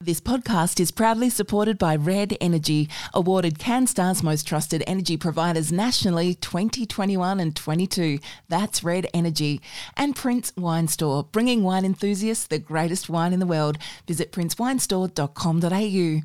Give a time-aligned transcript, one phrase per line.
[0.00, 6.36] This podcast is proudly supported by Red Energy, awarded CanStar's most trusted energy providers nationally
[6.36, 8.20] 2021 and 22.
[8.48, 9.60] That's Red Energy.
[9.96, 13.76] And Prince Wine Store, bringing wine enthusiasts the greatest wine in the world.
[14.06, 16.22] Visit princewinestore.com.au.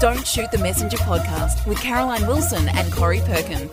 [0.00, 3.70] Don't Shoot the Messenger podcast with Caroline Wilson and Corey Perkin.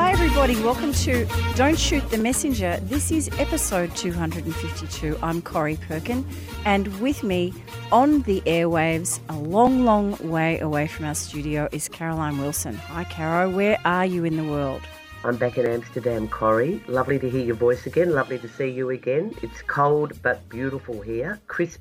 [0.00, 0.54] Hi, everybody.
[0.62, 1.26] Welcome to
[1.56, 2.78] Don't Shoot the Messenger.
[2.82, 5.18] This is episode 252.
[5.20, 6.24] I'm Corey Perkin,
[6.64, 7.52] and with me
[7.90, 12.76] on the airwaves, a long, long way away from our studio, is Caroline Wilson.
[12.76, 13.50] Hi, Caro.
[13.50, 14.82] Where are you in the world?
[15.24, 16.80] I'm back in Amsterdam, Corey.
[16.86, 18.12] Lovely to hear your voice again.
[18.12, 19.34] Lovely to see you again.
[19.42, 21.40] It's cold but beautiful here.
[21.48, 21.80] Crisp,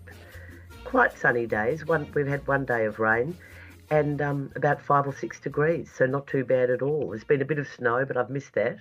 [0.85, 1.85] quite sunny days.
[1.85, 3.37] One, we've had one day of rain
[3.89, 7.09] and um, about five or six degrees, so not too bad at all.
[7.09, 8.77] There's been a bit of snow, but I've missed that.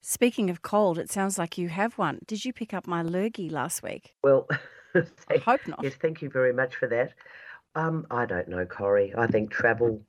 [0.00, 2.20] Speaking of cold, it sounds like you have one.
[2.26, 4.14] Did you pick up my lurgy last week?
[4.22, 4.48] Well,
[4.94, 5.82] I hope not.
[5.82, 7.12] Yes, thank you very much for that.
[7.74, 9.12] Um, I don't know, Corey.
[9.16, 10.02] I think travel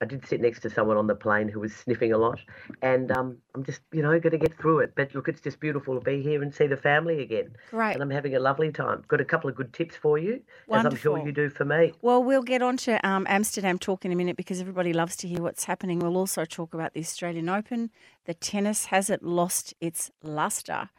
[0.00, 2.38] I did sit next to someone on the plane who was sniffing a lot,
[2.82, 4.92] and um, I'm just, you know, going to get through it.
[4.94, 7.56] But look, it's just beautiful to be here and see the family again.
[7.70, 7.94] Great.
[7.94, 9.04] And I'm having a lovely time.
[9.08, 10.86] Got a couple of good tips for you, Wonderful.
[10.86, 11.94] as I'm sure you do for me.
[12.02, 15.28] Well, we'll get on to um, Amsterdam talk in a minute because everybody loves to
[15.28, 15.98] hear what's happening.
[16.00, 17.90] We'll also talk about the Australian Open.
[18.26, 20.90] The tennis hasn't lost its luster?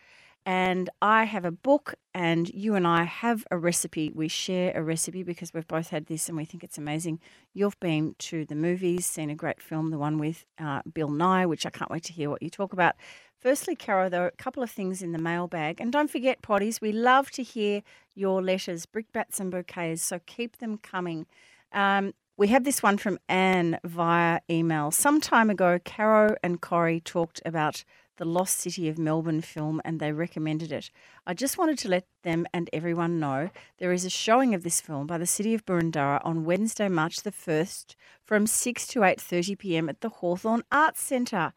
[0.47, 4.13] And I have a book, and you and I have a recipe.
[4.15, 7.19] We share a recipe because we've both had this and we think it's amazing.
[7.53, 11.49] You've been to the movies, seen a great film, the one with uh, Bill Nighy,
[11.49, 12.95] which I can't wait to hear what you talk about.
[13.37, 15.81] Firstly, Caro, there are a couple of things in the mailbag.
[15.81, 17.83] And don't forget, potties, we love to hear
[18.15, 21.25] your letters, brickbats and bouquets, so keep them coming.
[21.73, 24.91] Um, we have this one from Anne via email.
[24.91, 27.83] Some time ago, Caro and Corey talked about
[28.17, 30.91] the Lost City of Melbourne film and they recommended it.
[31.25, 34.81] I just wanted to let them and everyone know there is a showing of this
[34.81, 39.57] film by the City of Boroondara on Wednesday, March the 1st from 6 to 8:30
[39.57, 39.89] p.m.
[39.89, 41.53] at the Hawthorn Arts Centre.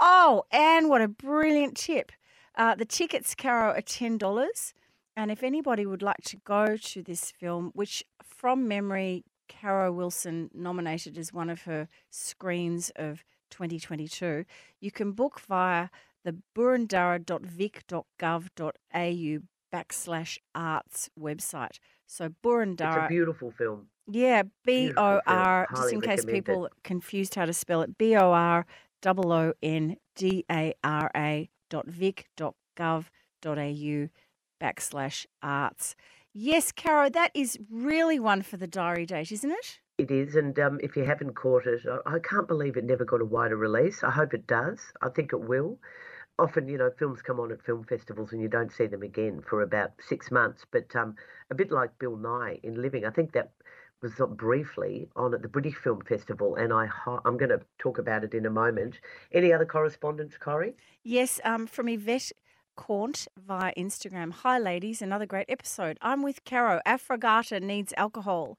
[0.00, 2.12] Oh, and what a brilliant tip.
[2.54, 4.72] Uh, the tickets, Caro, are $10.
[5.16, 10.50] And if anybody would like to go to this film, which from memory, Caro Wilson
[10.54, 14.44] nominated as one of her screens of 2022,
[14.80, 15.88] you can book via
[16.24, 19.38] the boroondara.vic.gov.au
[19.72, 21.78] backslash arts website.
[22.06, 22.96] So Boroondara.
[22.96, 23.88] It's a beautiful film.
[24.10, 28.32] Yeah, B O R, just in case people confused how to spell it, B O
[28.32, 28.66] R
[29.06, 33.04] O O N D A R A dot vic dot gov
[33.40, 34.08] dot au
[34.60, 35.94] backslash arts.
[36.34, 39.78] Yes, Caro, that is really one for the diary date, isn't it?
[40.02, 43.20] It is, and um, if you haven't caught it, I can't believe it never got
[43.20, 44.02] a wider release.
[44.02, 44.80] I hope it does.
[45.00, 45.78] I think it will.
[46.40, 49.44] Often, you know, films come on at film festivals and you don't see them again
[49.48, 50.66] for about six months.
[50.68, 51.14] But um,
[51.52, 53.52] a bit like Bill Nighy in Living, I think that
[54.02, 56.88] was briefly on at the British Film Festival, and I
[57.24, 58.98] I'm going to talk about it in a moment.
[59.30, 60.74] Any other correspondence, Corey?
[61.04, 62.32] Yes, um, from Yvette
[62.74, 64.32] Caunt via Instagram.
[64.32, 65.96] Hi, ladies, another great episode.
[66.02, 66.80] I'm with Caro.
[66.84, 68.58] Affragata needs alcohol.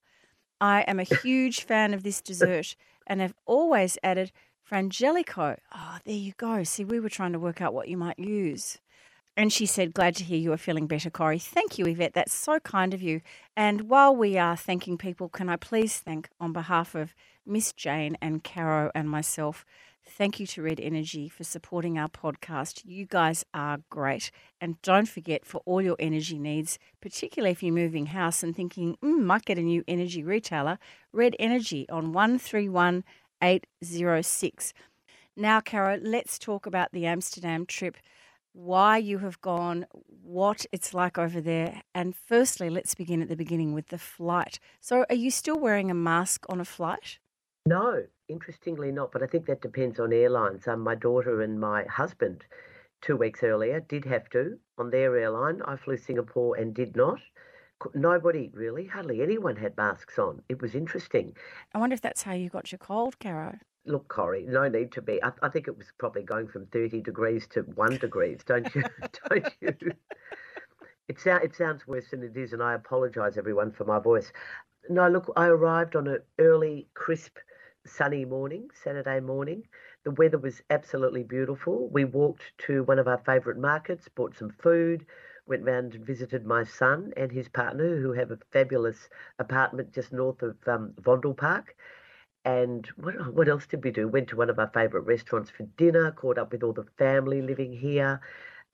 [0.60, 2.76] I am a huge fan of this dessert
[3.06, 4.32] and have always added
[4.68, 5.58] Frangelico.
[5.74, 6.64] Oh, there you go.
[6.64, 8.78] See, we were trying to work out what you might use.
[9.36, 11.38] And she said, Glad to hear you are feeling better, Corey.
[11.40, 12.14] Thank you, Yvette.
[12.14, 13.20] That's so kind of you.
[13.56, 18.16] And while we are thanking people, can I please thank, on behalf of Miss Jane
[18.22, 19.64] and Caro and myself,
[20.06, 22.82] Thank you to Red Energy for supporting our podcast.
[22.84, 24.30] You guys are great.
[24.60, 28.96] And don't forget for all your energy needs, particularly if you're moving house and thinking,
[29.02, 30.78] mm, might get a new energy retailer,
[31.12, 34.74] Red Energy on 131806.
[35.36, 37.96] Now, Caro, let's talk about the Amsterdam trip,
[38.52, 39.86] why you have gone,
[40.22, 41.82] what it's like over there.
[41.94, 44.60] And firstly, let's begin at the beginning with the flight.
[44.80, 47.18] So, are you still wearing a mask on a flight?
[47.66, 50.68] No, interestingly not, but I think that depends on airlines.
[50.68, 52.44] Um, my daughter and my husband,
[53.00, 55.62] two weeks earlier, did have to on their airline.
[55.62, 57.20] I flew Singapore and did not.
[57.94, 60.42] Nobody really, hardly anyone had masks on.
[60.50, 61.34] It was interesting.
[61.74, 63.58] I wonder if that's how you got your cold, Caro.
[63.86, 65.22] Look, Corey, no need to be.
[65.22, 68.82] I, I think it was probably going from 30 degrees to one degrees, don't you?
[69.30, 69.92] don't you?
[71.08, 74.32] It, sound, it sounds worse than it is, and I apologise, everyone, for my voice.
[74.90, 77.38] No, look, I arrived on an early, crisp
[77.86, 79.62] sunny morning, Saturday morning.
[80.04, 81.88] The weather was absolutely beautiful.
[81.88, 85.06] We walked to one of our favourite markets, bought some food,
[85.46, 89.08] went round and visited my son and his partner, who have a fabulous
[89.38, 91.74] apartment just north of um, Vondelpark.
[92.44, 94.08] And what, what else did we do?
[94.08, 97.40] Went to one of our favourite restaurants for dinner, caught up with all the family
[97.40, 98.20] living here,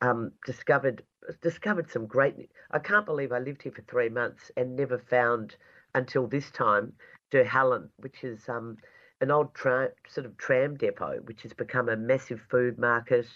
[0.00, 1.02] um, discovered
[1.42, 2.50] discovered some great.
[2.70, 5.56] I can't believe I lived here for three months and never found
[5.94, 6.94] until this time
[7.30, 8.76] De Hallen, which is um,
[9.20, 13.26] an old tra- sort of tram depot, which has become a massive food market,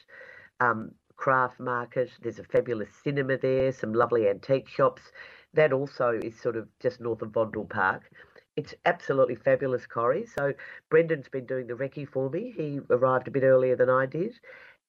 [0.60, 2.10] um, craft market.
[2.22, 5.02] There's a fabulous cinema there, some lovely antique shops.
[5.54, 8.02] That also is sort of just north of Vondel Park.
[8.56, 10.26] It's absolutely fabulous, Corey.
[10.26, 10.52] So
[10.90, 12.52] Brendan's been doing the recce for me.
[12.56, 14.32] He arrived a bit earlier than I did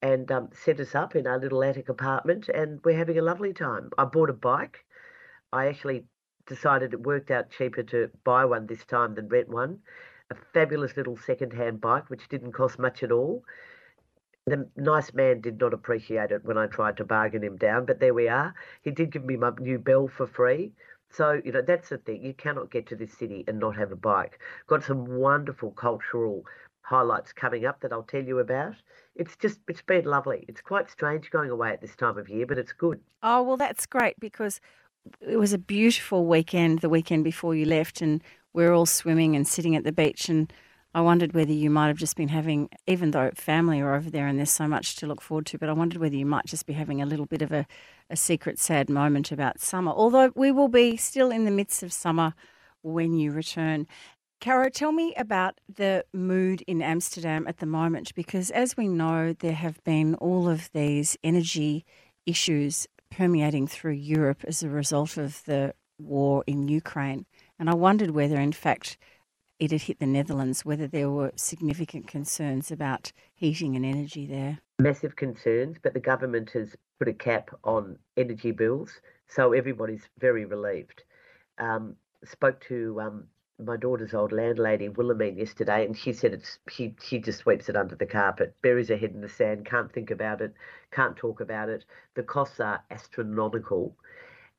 [0.02, 3.54] and um, set us up in our little attic apartment, and we're having a lovely
[3.54, 3.90] time.
[3.98, 4.86] I bought a bike.
[5.52, 6.04] I actually
[6.48, 9.80] decided it worked out cheaper to buy one this time than rent one.
[10.32, 13.44] A fabulous little second-hand bike, which didn't cost much at all.
[14.48, 18.00] The nice man did not appreciate it when I tried to bargain him down, but
[18.00, 18.54] there we are.
[18.82, 20.72] He did give me my new bell for free.
[21.12, 22.24] So, you know, that's the thing.
[22.24, 24.40] You cannot get to this city and not have a bike.
[24.68, 26.44] Got some wonderful cultural
[26.82, 28.76] highlights coming up that I'll tell you about.
[29.16, 30.46] It's just, it's been lovely.
[30.48, 33.00] It's quite strange going away at this time of year, but it's good.
[33.24, 34.60] Oh, well, that's great because
[35.22, 38.24] it was a beautiful weekend the weekend before you left, and
[38.56, 40.30] we are all swimming and sitting at the beach.
[40.30, 40.52] And
[40.94, 44.28] I wondered whether you might have just been having, even though family are over there
[44.28, 46.66] and there's so much to look forward to, but I wondered whether you might just
[46.66, 47.68] be having a little bit of a,
[48.10, 49.92] a secret sad moment about summer.
[49.92, 52.34] Although we will be still in the midst of summer
[52.82, 53.88] when you return.
[54.40, 59.34] Caro, tell me about the mood in Amsterdam at the moment, because as we know,
[59.34, 61.84] there have been all of these energy
[62.26, 67.26] issues permeating through Europe as a result of the war in Ukraine.
[67.60, 68.98] And I wondered whether, in fact,
[69.60, 74.60] it had hit the Netherlands, whether there were significant concerns about heating and energy there.
[74.80, 80.46] Massive concerns, but the government has put a cap on energy bills, so everybody's very
[80.46, 81.04] relieved.
[81.58, 83.28] Um, spoke to um,
[83.64, 87.78] my daughter's old landlady Wilhelmine yesterday, and she said it's she she just sweeps it
[87.78, 90.54] under the carpet, buries her head in the sand, can't think about it,
[90.92, 91.86] can't talk about it.
[92.16, 93.96] The costs are astronomical,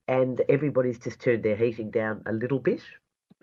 [0.08, 2.82] and everybody's just turned their heating down a little bit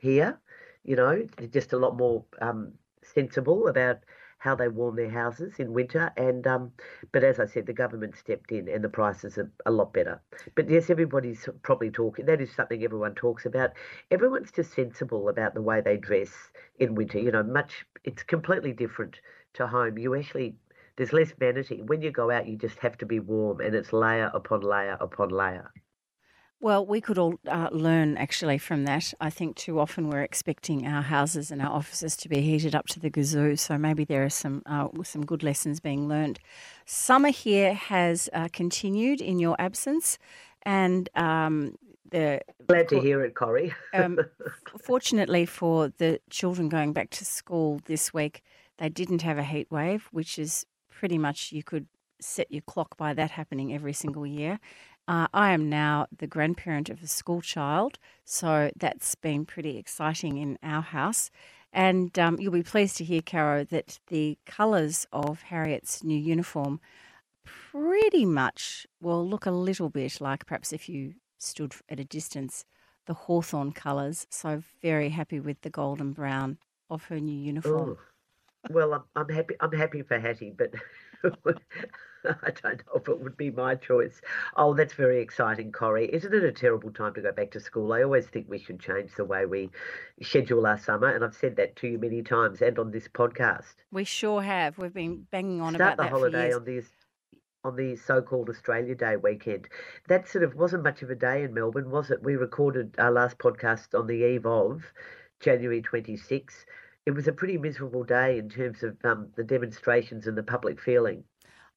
[0.02, 0.40] here.
[0.84, 2.74] You know, just a lot more um,
[3.04, 4.00] sensible about
[4.40, 6.12] how they warm their houses in winter.
[6.18, 6.74] And um,
[7.14, 10.22] but as I said, the government stepped in, and the prices are a lot better.
[10.56, 12.26] But yes, everybody's probably talking.
[12.26, 13.72] That is something everyone talks about.
[14.12, 16.32] Everyone's just sensible about the way they dress
[16.80, 17.20] in winter.
[17.20, 19.22] You know, much it's completely different
[19.54, 19.98] to home.
[19.98, 20.56] You actually
[20.98, 21.82] there's less vanity.
[21.82, 24.98] When you go out, you just have to be warm, and it's layer upon layer
[25.00, 25.72] upon layer.
[26.64, 29.14] Well, we could all uh, learn actually from that.
[29.20, 32.88] I think too often we're expecting our houses and our offices to be heated up
[32.88, 33.60] to the gazoo.
[33.60, 36.40] So maybe there are some uh, some good lessons being learned.
[36.86, 40.18] Summer here has uh, continued in your absence,
[40.62, 41.76] and um,
[42.10, 43.74] the glad to hear it, Corey.
[43.94, 44.20] um,
[44.82, 48.42] fortunately for the children going back to school this week,
[48.78, 51.88] they didn't have a heat wave, which is pretty much you could
[52.24, 54.60] set your clock by that happening every single year.
[55.08, 60.38] Uh, I am now the grandparent of a school child, so that's been pretty exciting
[60.38, 61.30] in our house.
[61.74, 66.80] And um, you'll be pleased to hear, Caro, that the colours of Harriet's new uniform
[67.44, 72.64] pretty much will look a little bit like perhaps if you stood at a distance,
[73.06, 74.26] the hawthorn colours.
[74.30, 76.60] So very happy with the golden brown
[76.90, 77.90] of her new uniform.
[77.90, 77.98] Ooh.
[78.70, 79.56] Well, I'm, I'm happy.
[79.60, 80.74] I'm happy for Hattie, but
[82.44, 84.22] I don't know if it would be my choice.
[84.56, 86.10] Oh, that's very exciting, Corey.
[86.14, 87.94] Isn't it a terrible time to go back to school?
[87.94, 89.70] I always think we should change the way we
[90.22, 93.76] schedule our summer, and I've said that to you many times and on this podcast.
[93.92, 94.78] We sure have.
[94.78, 96.84] We've been banging on Start about the that holiday on the
[97.66, 99.70] on the so-called Australia Day weekend.
[100.08, 102.22] That sort of wasn't much of a day in Melbourne, was it?
[102.22, 104.84] We recorded our last podcast on the eve of
[105.40, 106.66] January 26.
[107.06, 110.80] It was a pretty miserable day in terms of um, the demonstrations and the public
[110.80, 111.24] feeling.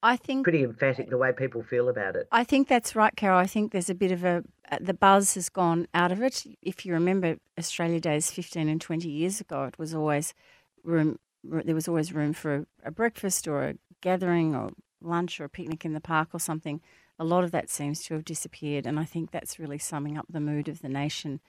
[0.03, 2.29] I think pretty emphatic the way people feel about it.
[2.31, 3.39] I think that's right, Carol.
[3.39, 6.45] I think there's a bit of a uh, the buzz has gone out of it.
[6.63, 10.35] If you remember Australia Days 15 and 20 years ago, it was always
[10.83, 11.19] room.
[11.43, 15.49] There was always room for a, a breakfast or a gathering or lunch or a
[15.49, 16.81] picnic in the park or something.
[17.19, 20.27] A lot of that seems to have disappeared, and I think that's really summing up
[20.29, 21.41] the mood of the nation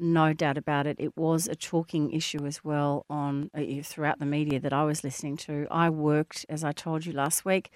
[0.00, 0.96] no doubt about it.
[0.98, 5.04] It was a talking issue as well on uh, throughout the media that I was
[5.04, 5.66] listening to.
[5.70, 7.70] I worked, as I told you last week,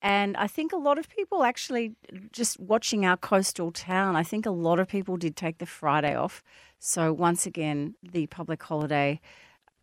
[0.00, 1.94] and I think a lot of people actually
[2.32, 4.14] just watching our coastal town.
[4.14, 6.42] I think a lot of people did take the Friday off.
[6.78, 9.20] So once again, the public holiday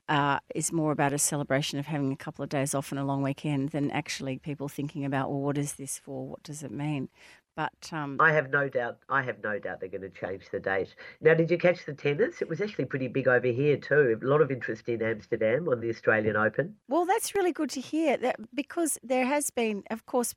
[0.08, 3.04] uh, is more about a celebration of having a couple of days off and a
[3.04, 6.28] long weekend than actually people thinking about, well, what is this for?
[6.28, 7.10] What does it mean?
[7.56, 8.98] But um, I have no doubt.
[9.08, 10.94] I have no doubt they're going to change the date.
[11.22, 12.42] Now, did you catch the tennis?
[12.42, 14.20] It was actually pretty big over here too.
[14.22, 16.76] A lot of interest in Amsterdam on the Australian Open.
[16.90, 18.18] Well, that's really good to hear.
[18.18, 20.36] That because there has been, of course,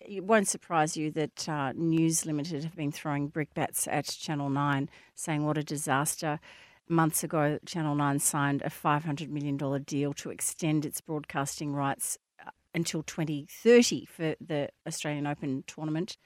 [0.00, 4.88] it won't surprise you that uh, News Limited have been throwing brickbats at Channel Nine,
[5.14, 6.40] saying what a disaster.
[6.88, 12.50] Months ago, Channel 9 signed a $500 million deal to extend its broadcasting rights uh,
[12.74, 16.18] until 2030 for the Australian Open tournament.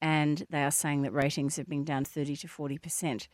[0.00, 3.26] And they are saying that ratings have been down 30 to 40%.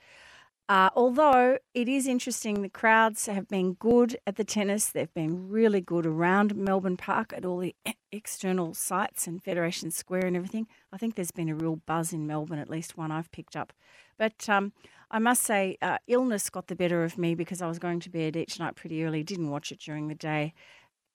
[0.70, 4.86] Uh, although it is interesting, the crowds have been good at the tennis.
[4.86, 7.74] They've been really good around Melbourne Park at all the
[8.12, 10.68] external sites and Federation Square and everything.
[10.92, 13.72] I think there's been a real buzz in Melbourne, at least one I've picked up.
[14.16, 14.72] But um,
[15.10, 18.10] I must say, uh, illness got the better of me because I was going to
[18.10, 20.54] bed each night pretty early, didn't watch it during the day,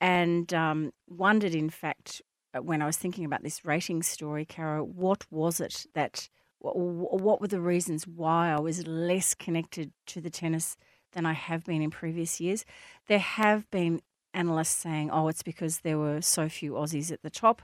[0.01, 2.21] and um, wondered, in fact,
[2.53, 7.41] uh, when I was thinking about this rating story, Caro, what was it that what
[7.41, 10.77] were the reasons why I was less connected to the tennis
[11.13, 12.65] than I have been in previous years?
[13.07, 14.01] There have been
[14.33, 17.61] analysts saying, oh, it's because there were so few Aussies at the top.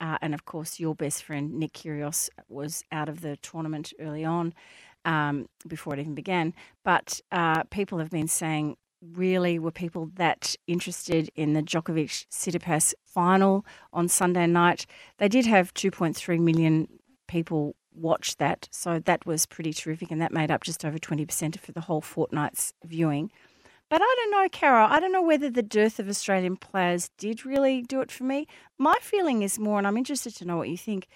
[0.00, 4.24] Uh, and of course, your best friend, Nick Kyrgios, was out of the tournament early
[4.24, 4.54] on
[5.08, 6.54] um, before it even began.
[6.84, 12.92] But uh, people have been saying, really, were people that interested in the Djokovic Tsitsipas
[13.06, 14.84] final on Sunday night?
[15.16, 16.88] They did have 2.3 million
[17.26, 18.68] people watch that.
[18.70, 22.02] So that was pretty terrific, and that made up just over 20% for the whole
[22.02, 23.30] fortnight's viewing.
[23.88, 24.86] But I don't know, Carol.
[24.90, 28.46] I don't know whether the dearth of Australian players did really do it for me.
[28.76, 31.08] My feeling is more, and I'm interested to know what you think,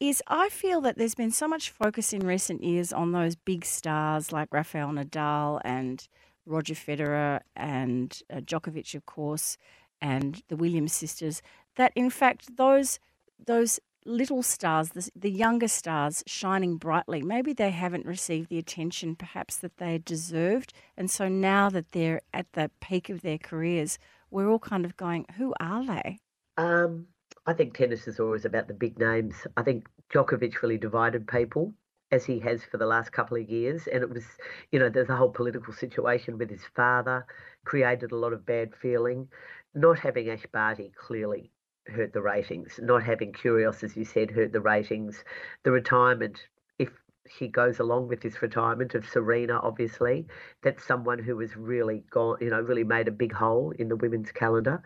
[0.00, 3.64] is I feel that there's been so much focus in recent years on those big
[3.66, 6.08] stars like Rafael Nadal and
[6.46, 9.58] Roger Federer and uh, Djokovic, of course,
[10.00, 11.42] and the Williams sisters,
[11.76, 12.98] that in fact those
[13.46, 19.14] those little stars, the, the younger stars shining brightly, maybe they haven't received the attention
[19.14, 20.72] perhaps that they deserved.
[20.96, 23.98] And so now that they're at the peak of their careers,
[24.30, 26.18] we're all kind of going, who are they?
[26.56, 27.08] Um,
[27.46, 29.34] I think tennis is always about the big names.
[29.56, 31.72] I think Djokovic really divided people
[32.12, 33.86] as he has for the last couple of years.
[33.86, 34.24] And it was,
[34.72, 37.24] you know, there's a whole political situation with his father,
[37.64, 39.28] created a lot of bad feeling.
[39.74, 41.50] Not having Ash Barty clearly
[41.86, 42.78] hurt the ratings.
[42.82, 45.24] Not having Kyrgios, as you said, hurt the ratings.
[45.62, 46.46] The retirement,
[46.78, 46.90] if
[47.28, 50.26] he goes along with this retirement of Serena, obviously,
[50.62, 53.96] that's someone who has really gone, you know, really made a big hole in the
[53.96, 54.82] women's calendar.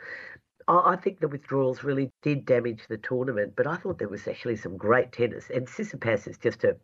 [0.68, 4.56] I think the withdrawals really did damage the tournament, but I thought there was actually
[4.56, 5.50] some great tennis.
[5.54, 6.76] And Tsitsipas is just a,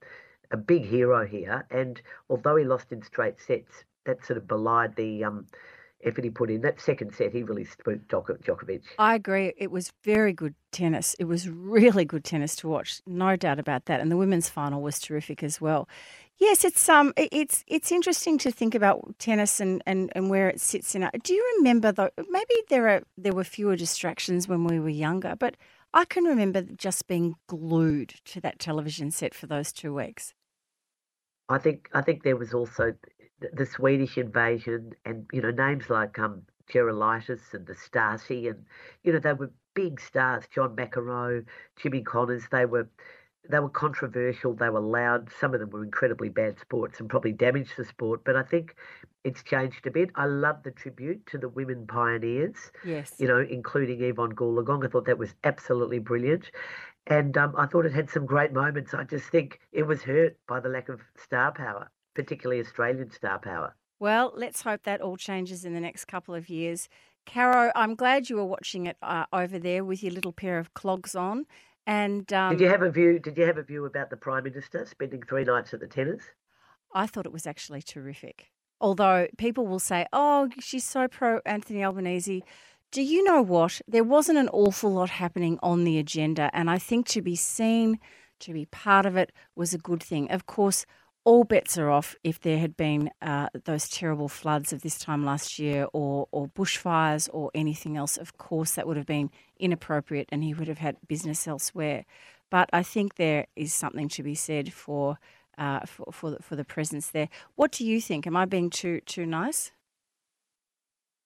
[0.50, 1.66] a big hero here.
[1.70, 5.46] And although he lost in straight sets, that sort of belied the um,
[6.04, 6.62] effort he put in.
[6.62, 8.82] That second set, he really spooked Djokovic.
[8.98, 9.52] I agree.
[9.56, 11.14] It was very good tennis.
[11.18, 14.00] It was really good tennis to watch, no doubt about that.
[14.00, 15.88] And the women's final was terrific as well.
[16.40, 20.58] Yes, it's um, it's it's interesting to think about tennis and, and, and where it
[20.58, 21.08] sits in.
[21.22, 22.08] Do you remember though?
[22.30, 25.58] Maybe there are there were fewer distractions when we were younger, but
[25.92, 30.32] I can remember just being glued to that television set for those two weeks.
[31.50, 32.94] I think I think there was also
[33.52, 36.42] the Swedish invasion and you know names like um
[36.72, 38.64] Gerulaitis and the Stasi, and
[39.04, 41.44] you know they were big stars John McEnroe
[41.76, 42.88] Jimmy Connors they were
[43.50, 47.32] they were controversial they were loud some of them were incredibly bad sports and probably
[47.32, 48.74] damaged the sport but I think
[49.24, 53.40] it's changed a bit I love the tribute to the women pioneers yes you know
[53.40, 56.50] including Evonne Goolagong I thought that was absolutely brilliant
[57.06, 60.36] and um, I thought it had some great moments I just think it was hurt
[60.46, 63.74] by the lack of star power particularly Australian star power.
[63.98, 66.88] Well, let's hope that all changes in the next couple of years.
[67.26, 70.72] Caro, I'm glad you were watching it uh, over there with your little pair of
[70.74, 71.46] clogs on.
[71.90, 73.18] And um, did you have a view?
[73.18, 76.22] Did you have a view about the Prime Minister spending three nights at the tennis?
[76.94, 78.52] I thought it was actually terrific.
[78.80, 82.44] Although people will say, "Oh, she's so pro Anthony Albanese."
[82.92, 83.80] Do you know what?
[83.88, 87.98] There wasn't an awful lot happening on the agenda, and I think to be seen,
[88.38, 90.30] to be part of it, was a good thing.
[90.30, 90.86] Of course,
[91.24, 95.24] all bets are off if there had been uh, those terrible floods of this time
[95.24, 98.16] last year or, or bushfires or anything else.
[98.16, 102.04] Of course, that would have been inappropriate and he would have had business elsewhere.
[102.50, 105.18] But I think there is something to be said for,
[105.58, 107.28] uh, for, for, for the presence there.
[107.54, 108.26] What do you think?
[108.26, 109.72] Am I being too, too nice?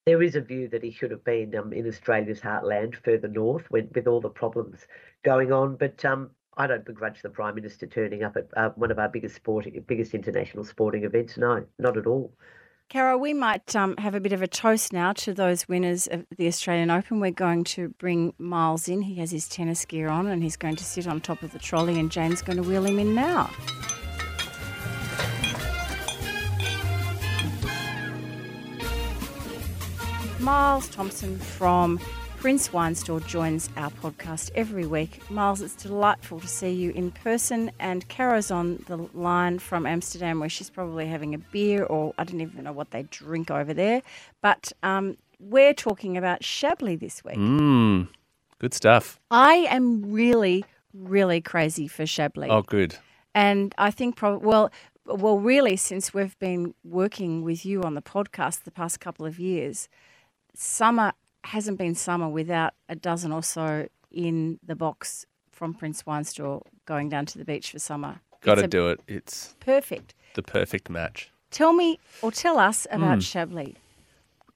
[0.07, 3.71] There is a view that he should have been um, in Australia's heartland, further north,
[3.71, 4.87] with, with all the problems
[5.25, 5.77] going on.
[5.77, 9.09] But um, I don't begrudge the Prime Minister turning up at uh, one of our
[9.09, 11.37] biggest sporting, biggest international sporting events.
[11.37, 12.33] No, not at all.
[12.91, 16.27] Carol, we might um, have a bit of a toast now to those winners of
[16.37, 17.19] the Australian Open.
[17.19, 19.03] We're going to bring Miles in.
[19.03, 21.59] He has his tennis gear on and he's going to sit on top of the
[21.59, 23.51] trolley, and Jane's going to wheel him in now.
[30.39, 31.99] Miles Thompson from
[32.45, 35.31] Prince Wine Store joins our podcast every week.
[35.31, 40.41] Miles, it's delightful to see you in person, and Caro's on the line from Amsterdam,
[40.41, 43.73] where she's probably having a beer, or I don't even know what they drink over
[43.73, 44.03] there.
[44.43, 47.39] But um, we're talking about Chablis this week.
[47.39, 48.09] Mmm,
[48.59, 49.19] good stuff.
[49.31, 52.51] I am really, really crazy for Chablis.
[52.51, 52.95] Oh, good.
[53.35, 54.71] And I think probably well,
[55.07, 59.39] well, really, since we've been working with you on the podcast the past couple of
[59.39, 59.89] years,
[60.53, 66.25] summer hasn't been summer without a dozen or so in the box from Prince Wine
[66.25, 68.21] Store going down to the beach for summer.
[68.41, 69.01] Got to do it.
[69.07, 70.15] It's Perfect.
[70.35, 71.31] the perfect match.
[71.51, 73.23] Tell me or tell us about Mm.
[73.33, 73.75] Chablis.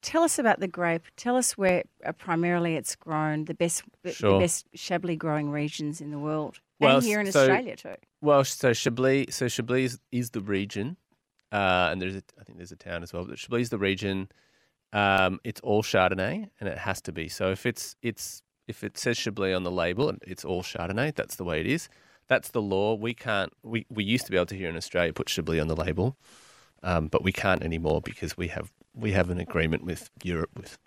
[0.03, 1.03] Tell us about the grape.
[1.17, 4.41] Tell us where uh, primarily it's grown, the best the Sure.
[4.41, 6.61] best Chablis growing regions in the world.
[6.81, 7.95] Well, and here in so- Australia too.
[8.21, 10.97] Well, so Chablis, so Chablis is, is the region,
[11.53, 13.25] uh, and there's a, I think there's a town as well.
[13.25, 14.29] But Chablis is the region.
[14.93, 17.29] Um, it's all Chardonnay, and it has to be.
[17.29, 21.15] So if it's it's if it says Chablis on the label, it's all Chardonnay.
[21.15, 21.89] That's the way it is.
[22.29, 22.95] That's the law.
[22.95, 23.53] We can't.
[23.63, 26.17] We, we used to be able to here in Australia put Chablis on the label,
[26.83, 30.79] um, but we can't anymore because we have we have an agreement with Europe with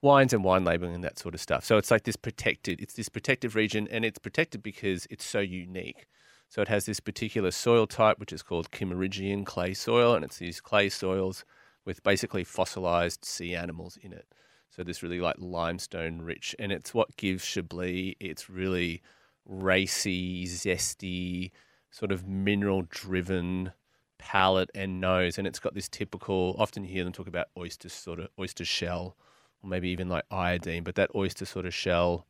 [0.00, 1.64] wines and wine labeling and that sort of stuff.
[1.64, 2.80] So it's like this protected.
[2.80, 6.06] It's this protective region, and it's protected because it's so unique.
[6.48, 10.38] So it has this particular soil type, which is called Kimmeridgian clay soil, and it's
[10.38, 11.44] these clay soils
[11.84, 14.26] with basically fossilized sea animals in it.
[14.70, 19.02] So this really like limestone rich, and it's what gives Chablis its really
[19.46, 21.52] racy, zesty,
[21.90, 23.72] sort of mineral driven
[24.18, 25.38] palate and nose.
[25.38, 28.64] And it's got this typical, often you hear them talk about oyster sort of oyster
[28.64, 29.16] shell,
[29.62, 32.26] or maybe even like iodine, but that oyster sort of shell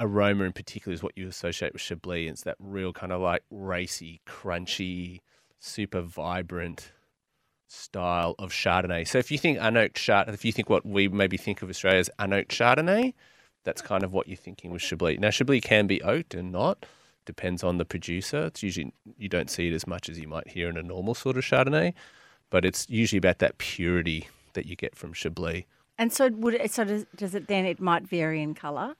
[0.00, 2.28] aroma in particular is what you associate with Chablis.
[2.30, 5.20] It's that real kind of like racy, crunchy,
[5.60, 6.92] super vibrant
[7.74, 9.06] style of Chardonnay.
[9.06, 12.00] So if you think unoaked Chard, if you think what we maybe think of Australia
[12.00, 13.14] as unoaked Chardonnay,
[13.64, 15.18] that's kind of what you're thinking with Chablis.
[15.18, 16.86] Now Chablis can be oaked and not.
[17.26, 18.46] Depends on the producer.
[18.46, 21.14] It's usually you don't see it as much as you might hear in a normal
[21.14, 21.94] sort of Chardonnay,
[22.50, 25.64] but it's usually about that purity that you get from Chablis.
[25.96, 28.94] And so would it, so does, does it then it might vary in colour?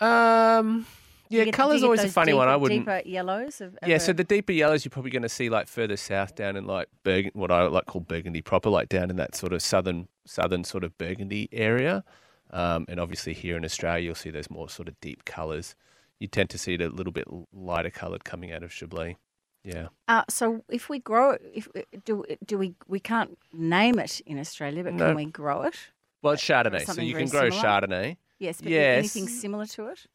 [0.00, 0.86] Um,
[1.32, 2.48] yeah, colour's always a funny one.
[2.48, 2.80] I wouldn't.
[2.80, 3.60] deeper yellows.
[3.60, 6.34] Of, of Yeah, so the deeper yellows you're probably going to see like further south
[6.34, 9.52] down in like Burgundy, what I like call Burgundy proper, like down in that sort
[9.52, 12.04] of southern southern sort of Burgundy area.
[12.50, 15.74] Um, and obviously here in Australia, you'll see those more sort of deep colours.
[16.20, 19.16] You tend to see it a little bit lighter coloured coming out of Chablis.
[19.64, 19.88] Yeah.
[20.08, 21.68] Uh, so if we grow it, if
[22.04, 25.06] do do we we can't name it in Australia, but No.
[25.06, 25.76] can we grow it?
[26.20, 27.62] Well, it's Chardonnay, so you can grow similar?
[27.62, 28.16] Chardonnay.
[28.38, 28.98] Yes, but Yes.
[28.98, 30.06] anything similar to it?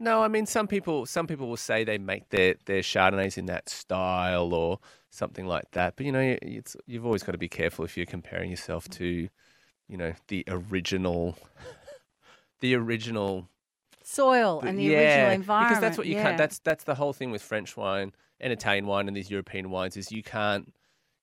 [0.00, 3.46] No, I mean some people some people will say they make their their Chardonnays in
[3.46, 4.80] that style or
[5.10, 5.94] something like that.
[5.96, 9.28] But you know, it's you've always got to be careful if you're comparing yourself to,
[9.88, 11.38] you know, the original
[12.60, 13.48] the original
[14.02, 15.70] Soil the- and the original environment.
[15.70, 16.22] Because that's what you yeah.
[16.22, 19.70] can't that's that's the whole thing with French wine and Italian wine and these European
[19.70, 20.74] wines is you can't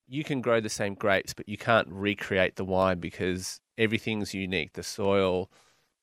[0.07, 4.73] you can grow the same grapes, but you can't recreate the wine because everything's unique.
[4.73, 5.49] The soil,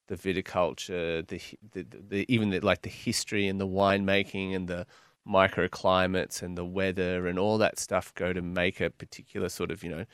[0.08, 1.40] the viticulture, the,
[1.72, 4.86] the, the, the even the, like the history and the winemaking and the
[5.26, 9.84] microclimates and the weather and all that stuff go to make a particular sort of
[9.84, 10.04] you know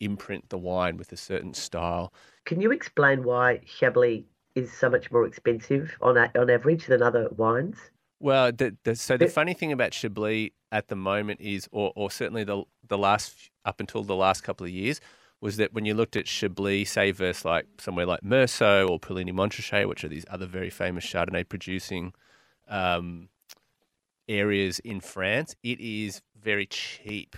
[0.00, 2.12] imprint the wine with a certain style.
[2.44, 4.22] Can you explain why Chablis
[4.54, 7.76] is so much more expensive on a, on average than other wines?
[8.20, 12.10] Well, the, the, so the funny thing about Chablis at the moment is, or, or
[12.10, 15.00] certainly the the last up until the last couple of years,
[15.40, 19.32] was that when you looked at Chablis, say versus like somewhere like Meursault or Puligny
[19.32, 22.12] Montrachet, which are these other very famous Chardonnay producing
[22.68, 23.28] um,
[24.28, 27.36] areas in France, it is very cheap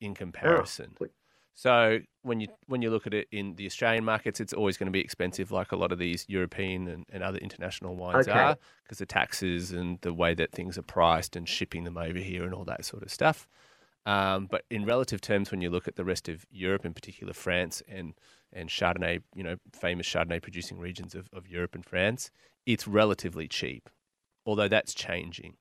[0.00, 0.94] in comparison.
[1.00, 1.10] wait.
[1.54, 4.86] So when you when you look at it in the Australian markets, it's always going
[4.86, 8.38] to be expensive, like a lot of these European and, and other international wines Okay.
[8.38, 12.18] are, because the taxes and the way that things are priced and shipping them over
[12.18, 13.48] here and all that sort of stuff.
[14.08, 17.34] Um, but in relative terms, when you look at the rest of Europe, in particular
[17.34, 18.14] France and
[18.54, 22.30] and Chardonnay, you know, famous Chardonnay producing regions of, of Europe and France,
[22.64, 23.90] it's relatively cheap.
[24.46, 25.58] Although that's changing.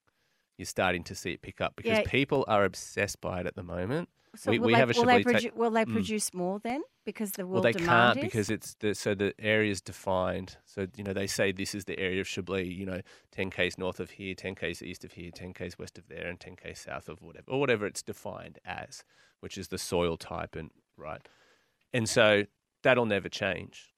[0.57, 2.03] You're starting to see it pick up because Yeah.
[2.05, 4.09] people are obsessed by it at the moment.
[4.35, 5.91] So we- will we they, have a will they, Chablis produ- will they Mm.
[5.93, 8.23] produce more then because the Well, world they demand can't is?
[8.31, 10.57] because it's the so the area is defined.
[10.65, 12.67] So you know they say this is the area of Chablis.
[12.67, 15.97] You know, 10 k's north of here, 10 k's east of here, 10 k's west
[15.97, 19.03] of there, and 10 k's south of whatever or whatever it's defined as,
[19.39, 21.27] which is the soil type and right?
[21.93, 22.45] And so
[22.83, 23.93] that'll never change.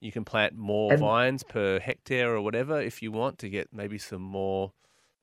[0.00, 3.72] You can plant more And- vines per hectare or whatever if you want to get
[3.72, 4.72] maybe some more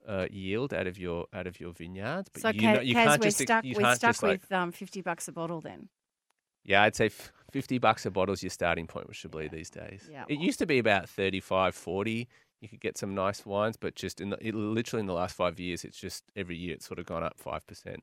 [0.08, 2.30] uh, yield out of your out of your vineyards.
[2.34, 3.66] But So, you, Kaz, know, you Kaz, can't we're just stuck.
[3.66, 5.90] you We're can't stuck just like with um, fifty bucks a bottle then.
[6.64, 9.70] yeah, I'd say f- 50 bucks a bottle is your starting point with Chablis these
[9.70, 10.10] days.
[10.12, 10.24] Yeah.
[10.28, 12.28] It used to be about 35, 40.
[12.62, 15.36] You could get some nice wines, but just in the, it, literally in the last
[15.36, 17.98] five years, it's just every year it's sort of gone up 5%.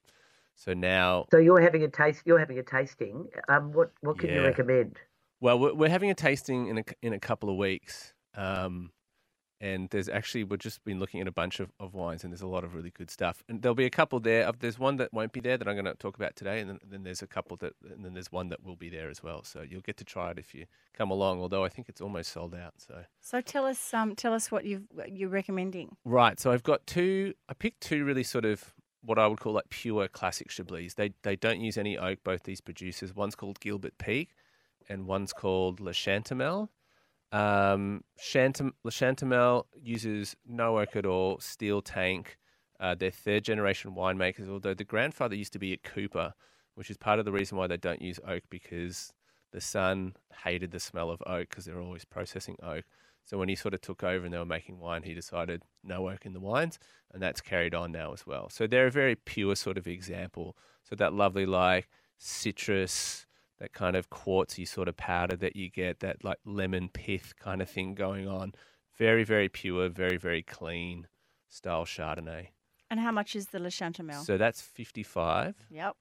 [0.54, 2.22] So now, So you're having a taste.
[2.26, 3.26] You're having a tasting.
[3.48, 4.98] Um, what what can you recommend?
[5.40, 8.12] well, we're, we're having a tasting in a, c- in a couple of weeks.
[8.34, 8.90] Um,
[9.60, 12.40] and there's actually, we've just been looking at a bunch of, of wines and there's
[12.40, 13.42] a lot of really good stuff.
[13.46, 14.48] And there'll be a couple there.
[14.48, 16.60] Uh, There's one that won't be there that I'm going to talk about today.
[16.60, 19.10] And then, then there's a couple that, and then there's one that will be there
[19.10, 19.44] as well.
[19.44, 22.32] So you'll get to try it if you come along, although I think it's almost
[22.32, 22.74] sold out.
[22.78, 23.04] So.
[23.20, 25.96] So tell us, um, tell us what you've what you're recommending.
[26.06, 26.40] Right.
[26.40, 27.34] So I've got two.
[27.48, 30.94] I picked two really sort of what I would call like pure classic Chablis.
[30.94, 32.20] They they don't use any oak.
[32.24, 33.14] Both these producers.
[33.14, 34.30] One's called Gilbert Peak,
[34.88, 36.68] and one's called Le Chantemerle.
[37.32, 41.38] Um, Chantam- Le Chantemerle uses no oak at all.
[41.40, 42.38] Steel tank.
[42.78, 44.48] Uh, they're third generation winemakers.
[44.48, 46.34] Although the grandfather used to be at Cooper,
[46.74, 49.12] which is part of the reason why they don't use oak because
[49.52, 50.14] the son
[50.44, 52.84] hated the smell of oak because they're always processing oak.
[53.24, 56.08] So when he sort of took over and they were making wine, he decided no
[56.08, 56.78] oak in the wines,
[57.12, 58.48] and that's carried on now as well.
[58.48, 60.56] So they're a very pure sort of example.
[60.82, 61.88] So that lovely like
[62.18, 63.26] citrus,
[63.60, 67.62] that kind of quartzy sort of powder that you get, that like lemon pith kind
[67.62, 68.52] of thing going on.
[68.98, 71.06] Very very pure, very very clean
[71.48, 72.48] style Chardonnay.
[72.90, 74.24] And how much is the Le Chantemerle?
[74.24, 75.54] So that's fifty five.
[75.70, 75.96] yep.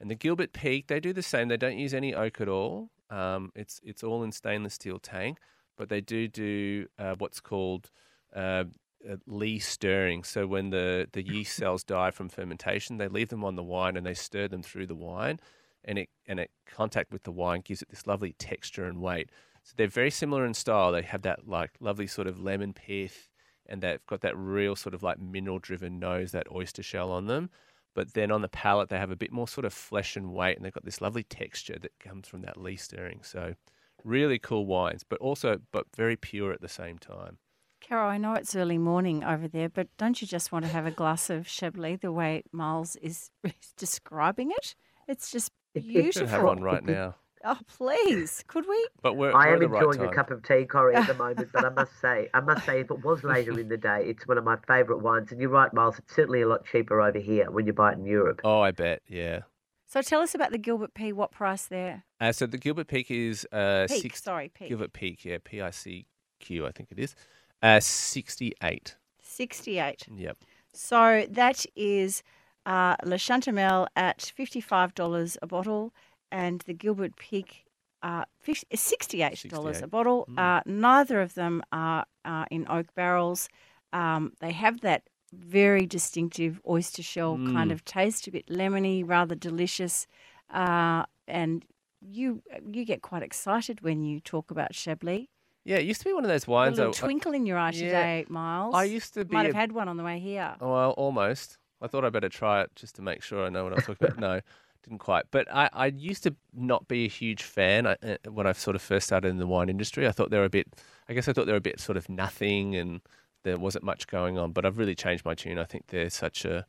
[0.00, 1.48] And the Gilbert Peak, they do the same.
[1.48, 2.90] They don't use any oak at all.
[3.10, 5.38] Um, it's it's all in stainless steel tank,
[5.76, 7.90] but they do do uh, what's called
[8.34, 8.64] uh,
[9.08, 10.24] uh, Lee stirring.
[10.24, 13.96] So when the the yeast cells die from fermentation, they leave them on the wine
[13.96, 15.38] and they stir them through the wine,
[15.84, 19.30] and it and it contact with the wine gives it this lovely texture and weight.
[19.62, 20.92] So they're very similar in style.
[20.92, 23.28] They have that like lovely sort of lemon pith,
[23.66, 27.26] and they've got that real sort of like mineral driven nose, that oyster shell on
[27.26, 27.50] them
[27.94, 30.56] but then on the palate they have a bit more sort of flesh and weight
[30.56, 33.54] and they've got this lovely texture that comes from that lee stirring so
[34.02, 37.38] really cool wines but also but very pure at the same time
[37.80, 40.86] Carol, I know it's early morning over there, but don't you just want to have
[40.86, 43.28] a glass of Chablis the way Miles is
[43.76, 44.74] describing it?
[45.06, 46.28] It's just It- it- should beautiful.
[46.28, 48.86] have one right now Oh, please, could we?
[49.02, 50.08] but we're, I we're am at the right enjoying time.
[50.08, 51.50] a cup of tea, Corey, at the moment.
[51.52, 54.26] But I must say, I must say, if it was later in the day, it's
[54.26, 55.30] one of my favourite wines.
[55.30, 55.98] And you're right, Miles.
[55.98, 58.40] It's certainly a lot cheaper over here when you buy it in Europe.
[58.44, 59.40] oh i bet yeah
[59.86, 61.12] So tell us about the Gilbert P.
[61.12, 62.04] What price there?
[62.18, 64.68] uh, so the gilbert peak is uh Peak, six, sorry, Peak.
[64.70, 67.14] gilbert peak yeah p-i-c-q i think it is
[67.62, 70.06] uh 68 68.
[70.16, 70.38] yep
[70.72, 72.22] So that is
[72.66, 75.92] uh, Le Chantemerle at $55 a bottle
[76.32, 77.64] and the Gilbert Peak
[78.02, 80.26] uh, fif- $68 a bottle.
[80.30, 80.38] Mm.
[80.38, 83.48] Uh, neither of them are uh, in oak barrels.
[83.92, 87.72] Um, they have that very distinctive oyster shell kind Mm.
[87.72, 90.06] of taste, a bit lemony, rather delicious.
[90.50, 91.64] Uh, and
[92.06, 95.26] you you get quite excited when you talk about Chablis.
[95.64, 96.78] yeah it used to be one of those wines.
[96.78, 97.80] A little I- twinkle in your eye yeah.
[97.86, 98.74] today, Miles.
[98.74, 100.54] I used to be Might a have had one on the way here.
[100.60, 101.56] Oh, Well, almost.
[101.84, 104.06] I thought I'd better try it just to make sure I know what I'm talking
[104.06, 104.16] about.
[104.16, 104.40] No,
[104.82, 105.26] didn't quite.
[105.30, 108.74] But I, I used to not be a huge fan I, uh, when I sort
[108.74, 110.06] of first started in the wine industry.
[110.08, 110.66] I thought they were a bit,
[111.08, 113.00] I guess I thought they were a bit sort of nothing and
[113.42, 114.52] there wasn't much going on.
[114.52, 115.58] But I've really changed my tune.
[115.58, 116.64] I think they're such a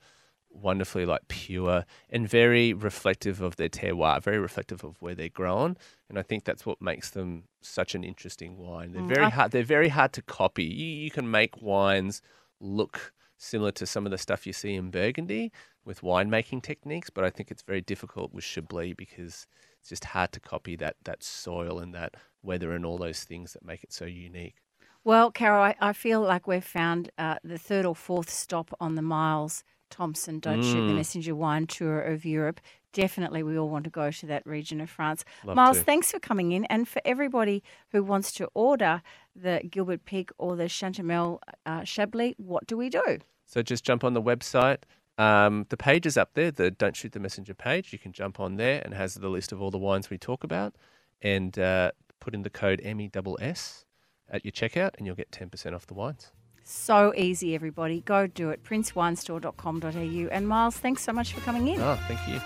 [0.49, 5.77] wonderfully like pure and very reflective of their terroir, very reflective of where they're grown.
[6.09, 8.91] And I think that's what makes them such an interesting wine.
[8.93, 9.51] They're Mm, very hard.
[9.51, 10.63] They're very hard to copy.
[10.63, 12.21] You, you can make wines
[12.59, 15.51] look similar to some of the stuff you see in Burgundy
[15.83, 19.47] with winemaking techniques, but I think it's very difficult with Chablis because
[19.79, 23.53] it's just hard to copy that that soil and that weather and all those things
[23.53, 24.55] that make it so unique.
[25.03, 28.95] Well, Carol, I, I feel like we've found uh, the third or fourth stop on
[28.95, 30.95] the Miles Thompson Don't Shoot the Mm.
[30.95, 32.59] Messenger wine tour of Europe.
[32.91, 35.23] Definitely, we all want to go to that region of France.
[35.43, 35.83] Love Miles, to.
[35.83, 36.65] thanks for coming in.
[36.65, 39.03] And for everybody who wants to order
[39.35, 43.19] the Gilbert Peak or the Chantemerle uh, Chablis, what do we do?
[43.45, 44.79] So just jump on the website.
[45.17, 47.93] Um, the page is up there, the Don't Shoot the Messenger page.
[47.93, 50.17] You can jump on there and it has the list of all the wines we
[50.17, 50.75] talk about
[51.21, 53.85] and uh, put in the code MESS
[54.29, 56.31] at your checkout and you'll get 10% off the wines.
[56.63, 58.01] So easy, everybody.
[58.01, 58.63] Go do it.
[58.63, 60.29] princewinestore.com.au.
[60.31, 61.79] And Miles, thanks so much for coming in.
[61.79, 62.41] Oh, thank you.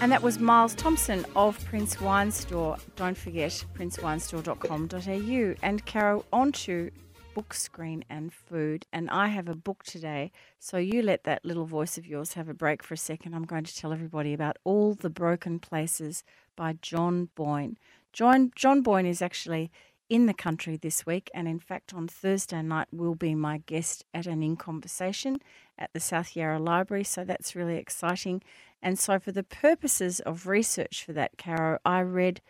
[0.00, 2.76] And that was Miles Thompson of Prince Wine Store.
[2.94, 5.54] Don't forget princewinestore.com.au.
[5.60, 6.92] And Caro, on to
[7.34, 8.86] book screen and food.
[8.92, 10.30] And I have a book today.
[10.60, 13.34] So you let that little voice of yours have a break for a second.
[13.34, 16.22] I'm going to tell everybody about All the Broken Places
[16.54, 17.76] by John Boyne.
[18.12, 19.70] John, John Boyne is actually
[20.08, 24.04] in the country this week, and in fact, on Thursday night, will be my guest
[24.14, 25.38] at an In Conversation
[25.78, 27.04] at the South Yarra Library.
[27.04, 28.42] So that's really exciting.
[28.82, 32.40] And so, for the purposes of research for that, Caro, I read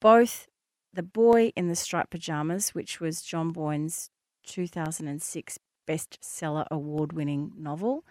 [0.00, 0.48] both
[0.92, 4.10] The Boy in the Striped Pajamas, which was John Boyne's
[4.46, 8.04] 2006 bestseller award winning novel.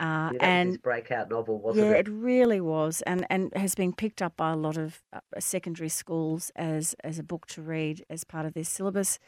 [0.00, 2.08] Uh, yeah, and breakout novel, wasn't yeah, it?
[2.08, 5.88] it really was, and and has been picked up by a lot of uh, secondary
[5.88, 9.20] schools as as a book to read as part of their syllabus.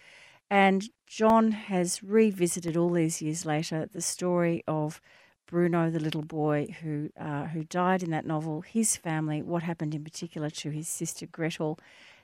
[0.51, 5.01] And John has revisited all these years later the story of
[5.47, 9.95] Bruno, the little boy who uh, who died in that novel, his family, what happened
[9.95, 11.79] in particular to his sister Gretel.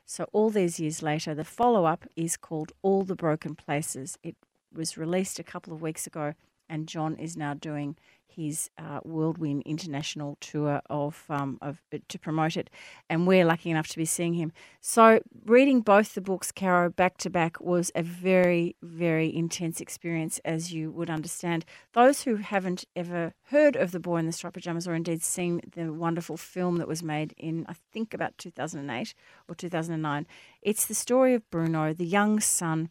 [0.06, 4.18] So all these years later, the follow up is called All the Broken Places.
[4.22, 4.36] It
[4.74, 6.34] was released a couple of weeks ago,
[6.70, 7.96] and John is now doing
[8.30, 12.70] his uh, Whirlwind International tour of, um, of uh, to promote it,
[13.08, 14.52] and we're lucky enough to be seeing him.
[14.80, 20.40] So reading both the books, Caro, back to back was a very very intense experience,
[20.44, 21.64] as you would understand.
[21.92, 25.60] Those who haven't ever heard of the Boy in the Striped Pajamas, or indeed seen
[25.74, 29.14] the wonderful film that was made in I think about 2008
[29.48, 30.26] or 2009,
[30.62, 32.90] it's the story of Bruno, the young son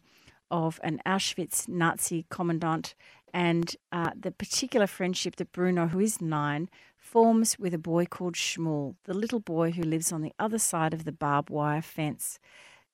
[0.50, 2.94] of an Auschwitz Nazi commandant
[3.32, 8.34] and uh, the particular friendship that Bruno, who is nine, forms with a boy called
[8.34, 12.38] Shmuel, the little boy who lives on the other side of the barbed wire fence.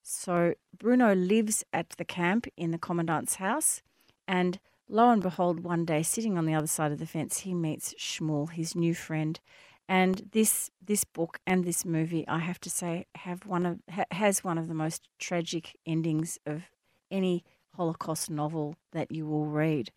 [0.03, 3.83] So Bruno lives at the camp in the commandant's house,
[4.29, 7.55] and lo and behold, one day sitting on the other side of the fence, he
[7.55, 9.41] meets Shmuel, his new friend.
[9.89, 14.05] And this this book and this movie, I have to say, have one of ha,
[14.11, 16.63] has one of the most tragic endings of
[17.11, 17.45] any
[17.77, 19.91] Holocaust novel that you will read.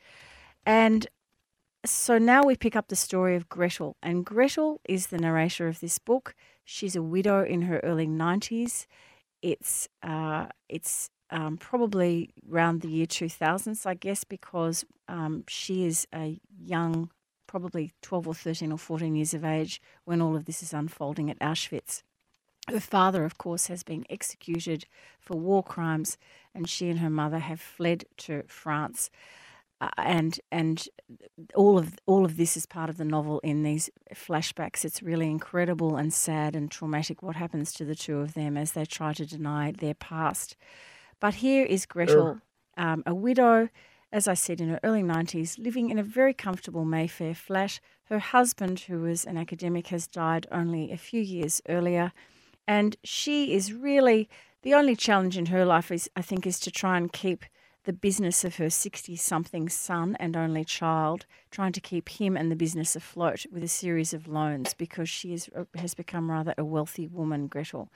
[0.65, 1.07] And
[1.85, 5.79] so now we pick up the story of Gretel, and Gretel is the narrator of
[5.79, 6.35] this book.
[6.65, 8.85] She's a widow in her early 90s.
[9.41, 16.07] It's uh, it's um, probably around the year 2000s, I guess, because um, she is
[16.13, 17.11] a young,
[17.47, 21.29] probably 12 or 13 or 14 years of age when all of this is unfolding
[21.29, 22.03] at Auschwitz.
[22.71, 24.85] Her father, of course, has been executed
[25.19, 26.17] for war crimes,
[26.53, 29.09] and she and her mother have fled to France.
[29.81, 30.89] Uh, and and
[31.55, 34.83] all of all of this is part of the novel in these flashbacks.
[34.83, 38.73] It's really incredible and sad and traumatic what happens to the two of them as
[38.73, 40.57] they try to deny their past.
[41.21, 42.41] But here is Gretel,
[42.77, 43.69] um, a widow,
[44.11, 47.79] as I said, in her early 90s, living in a very comfortable Mayfair flat.
[48.05, 52.11] Her husband, who was an academic, has died only a few years earlier.
[52.69, 54.29] And she is really
[54.61, 57.43] the only challenge in her life is, I think, is to try and keep
[57.85, 62.51] the business of her 60 something son and only child, trying to keep him and
[62.51, 66.53] the business afloat with a series of loans because she is, uh, has become rather
[66.59, 67.89] a wealthy woman, Gretel.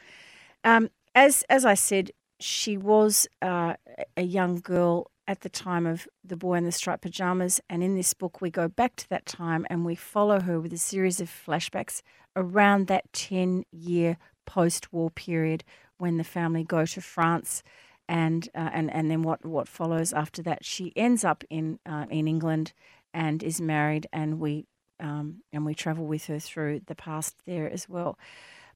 [0.64, 2.10] Um, as, as I said,
[2.40, 3.76] she was uh,
[4.18, 7.62] a young girl at the time of The Boy in the Striped Pajamas.
[7.70, 10.74] And in this book, we go back to that time and we follow her with
[10.74, 12.02] a series of flashbacks
[12.36, 15.64] around that 10 year post war period
[15.98, 17.64] when the family go to France
[18.08, 20.66] and uh, and and then what what follows after that?
[20.66, 22.74] She ends up in uh, in England
[23.14, 24.66] and is married, and we
[25.00, 28.18] um, and we travel with her through the past there as well.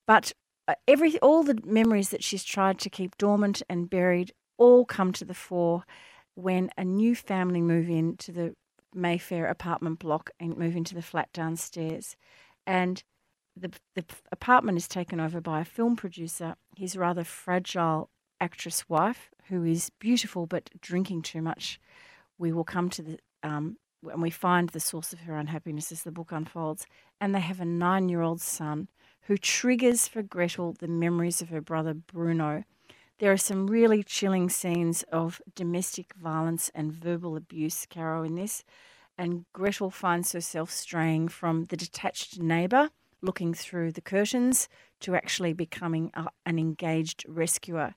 [0.06, 0.32] But
[0.68, 5.12] uh, every all the memories that she's tried to keep dormant and buried all come
[5.14, 5.84] to the fore
[6.36, 8.56] when a new family move into the
[8.94, 12.16] Mayfair apartment block and move into the flat downstairs,
[12.66, 13.04] and
[13.62, 16.56] the the apartment is taken over by a film producer.
[16.76, 21.80] He's rather fragile actress wife who is beautiful but drinking too much.
[22.38, 26.04] We will come to the um, and we find the source of her unhappiness as
[26.04, 26.86] the book unfolds.
[27.20, 28.89] And they have a nine-year-old son
[29.22, 32.63] who triggers for Gretel the memories of her brother Bruno.
[33.20, 38.63] There are some really chilling scenes of domestic violence and verbal abuse, Caro, in this.
[39.17, 42.91] And Gretel finds herself straying from the detached neighbour
[43.22, 44.68] looking through the curtains
[45.00, 47.96] to actually becoming a, an engaged rescuer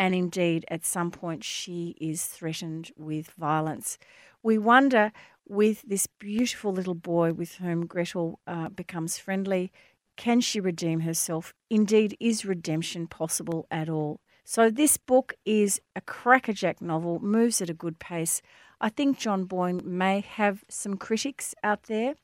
[0.00, 3.98] and indeed at some point she is threatened with violence.
[4.42, 5.12] We wonder
[5.46, 9.70] with this beautiful little boy with whom Gretel uh, becomes friendly,
[10.16, 11.52] can she redeem herself?
[11.68, 14.20] Indeed, is redemption possible at all?
[14.44, 18.40] So, this book is a crackerjack novel, moves at a good pace.
[18.80, 22.14] I think John Boyne may have some critics out there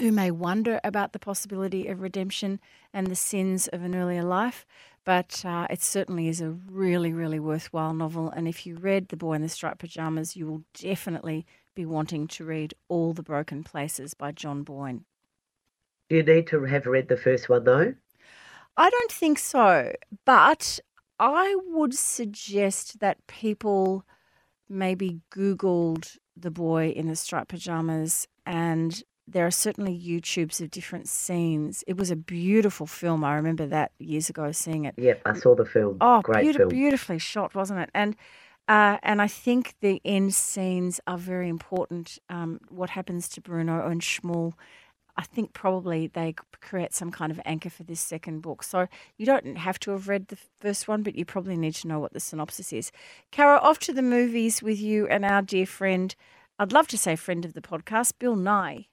[0.00, 2.60] who may wonder about the possibility of redemption
[2.92, 4.66] and the sins of an earlier life.
[5.04, 8.30] But uh, it certainly is a really, really worthwhile novel.
[8.30, 12.26] And if you read The Boy in the Striped Pajamas, you will definitely be wanting
[12.28, 15.04] to read All the Broken Places by John Boyne.
[16.10, 17.94] Do you need to have read the first one though?
[18.76, 19.92] I don't think so,
[20.24, 20.78] but
[21.18, 24.04] I would suggest that people
[24.68, 31.08] maybe Googled the boy in the striped pajamas, and there are certainly YouTubes of different
[31.08, 31.84] scenes.
[31.86, 33.24] It was a beautiful film.
[33.24, 34.94] I remember that years ago seeing it.
[34.96, 35.98] Yep, I saw the film.
[36.00, 36.68] Oh, Great film.
[36.68, 37.90] beautifully shot, wasn't it?
[37.94, 38.16] And
[38.68, 42.18] uh, and I think the end scenes are very important.
[42.28, 44.52] Um, what happens to Bruno and Shmuel
[45.18, 48.62] I think probably they create some kind of anchor for this second book.
[48.62, 48.86] So
[49.16, 51.98] you don't have to have read the first one, but you probably need to know
[51.98, 52.92] what the synopsis is.
[53.32, 56.14] Caro, off to the movies with you and our dear friend,
[56.56, 58.86] I'd love to say friend of the podcast, Bill Nighy.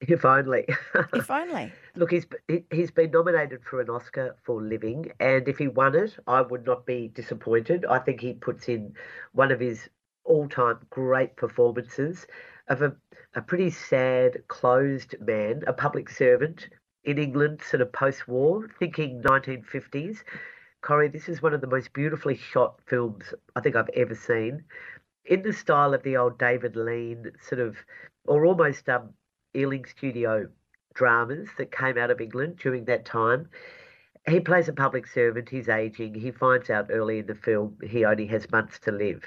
[0.00, 0.64] If only.
[1.12, 1.72] If only.
[1.96, 2.26] Look, he's
[2.70, 6.64] he's been nominated for an Oscar for Living, and if he won it, I would
[6.64, 7.84] not be disappointed.
[7.84, 8.94] I think he puts in
[9.32, 9.88] one of his
[10.24, 12.26] all-time great performances
[12.68, 12.94] of a,
[13.34, 16.68] a pretty sad, closed man, a public servant
[17.04, 20.18] in England, sort of post war, thinking 1950s.
[20.82, 24.64] Corrie, this is one of the most beautifully shot films I think I've ever seen.
[25.24, 27.76] In the style of the old David Lean, sort of,
[28.26, 29.14] or almost um,
[29.54, 30.48] Ealing Studio
[30.94, 33.48] dramas that came out of England during that time.
[34.28, 38.04] He plays a public servant, he's aging, he finds out early in the film he
[38.04, 39.22] only has months to live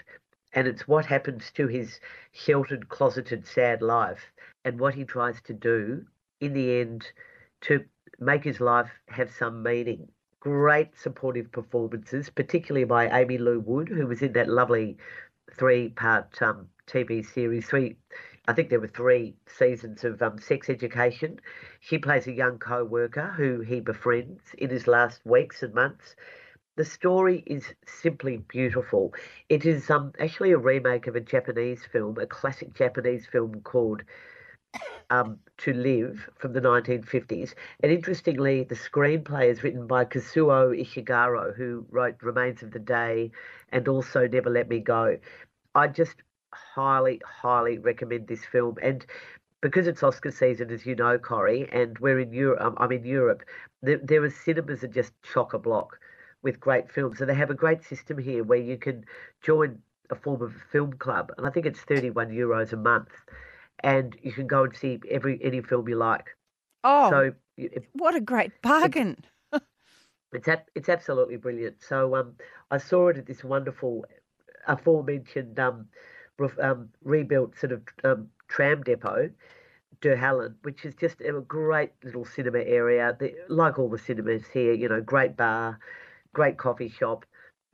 [0.53, 1.99] and it's what happens to his
[2.33, 4.31] sheltered, closeted, sad life
[4.65, 6.05] and what he tries to do
[6.39, 7.05] in the end
[7.61, 7.83] to
[8.19, 10.07] make his life have some meaning.
[10.39, 14.97] Great supportive performances, particularly by Amy Lou Wood, who was in that lovely
[15.55, 17.67] three part um, TV series.
[17.67, 17.95] Three,
[18.51, 21.39] I think there were three seasons of um, sex education.
[21.79, 26.17] She plays a young co worker who he befriends in his last weeks and months
[26.75, 29.13] the story is simply beautiful.
[29.47, 34.03] It is um, actually a remake of a Japanese film, a classic Japanese film called
[35.09, 37.53] um, To Live from the 1950s.
[37.81, 43.31] And interestingly, the screenplay is written by Kazuo Ishiguro, who wrote Remains of the Day
[43.69, 45.19] and also Never Let Me Go.
[45.73, 46.15] I just
[46.53, 48.77] highly, highly recommend this film.
[48.81, 49.05] And
[49.61, 53.05] because it's Oscar season, as you know, Corrie, and we're in Europe, um, I'm in
[53.05, 53.43] Europe,
[53.81, 55.97] there, there are cinemas that just chock a block
[56.41, 57.19] with great films.
[57.19, 59.05] So they have a great system here where you can
[59.43, 63.09] join a form of a film club, and I think it's 31 euros a month,
[63.79, 66.35] and you can go and see every any film you like.
[66.83, 69.23] Oh, so it, what a great bargain!
[69.53, 69.61] It,
[70.33, 71.81] it's it's absolutely brilliant.
[71.81, 72.33] So um,
[72.69, 74.05] I saw it at this wonderful,
[74.67, 75.87] aforementioned um,
[76.59, 79.29] um rebuilt sort of um, tram depot.
[80.01, 83.15] De Hallen, which is just a great little cinema area.
[83.19, 85.79] The, like all the cinemas here, you know, great bar,
[86.33, 87.23] great coffee shop,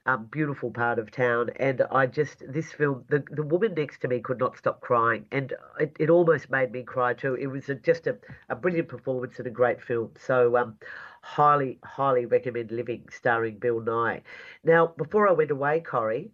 [0.05, 1.51] um, beautiful part of town.
[1.55, 5.25] And I just, this film, the, the woman next to me could not stop crying.
[5.31, 7.35] And it, it almost made me cry too.
[7.35, 8.17] It was a, just a,
[8.49, 10.11] a brilliant performance and a great film.
[10.19, 10.77] So, um,
[11.21, 14.21] highly, highly recommend Living, starring Bill Nighy.
[14.65, 16.31] Now, before I went away, Corrie,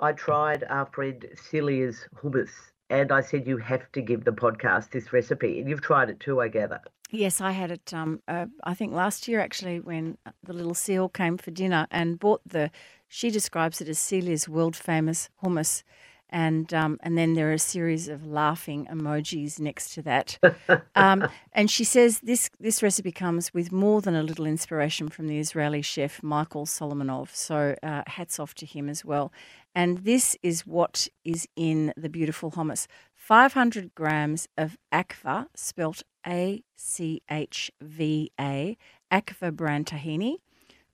[0.00, 2.50] I tried our friend Celia's hummus
[2.90, 6.20] and I said you have to give the podcast this recipe, and you've tried it
[6.20, 6.80] too, I gather.
[7.10, 7.94] Yes, I had it.
[7.94, 12.18] Um, uh, I think last year actually, when the little seal came for dinner and
[12.18, 12.70] bought the.
[13.08, 15.84] She describes it as Celia's world famous hummus,
[16.30, 20.38] and um, and then there are a series of laughing emojis next to that.
[20.96, 25.28] um, and she says this this recipe comes with more than a little inspiration from
[25.28, 27.32] the Israeli chef Michael Solomonov.
[27.34, 29.32] So uh, hats off to him as well.
[29.74, 36.62] And this is what is in the beautiful hummus 500 grams of Achva, spelt A
[36.76, 38.76] C H V A,
[39.10, 40.36] Achva brand tahini,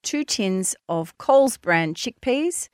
[0.02, 2.68] two tins of Coles brand chickpeas,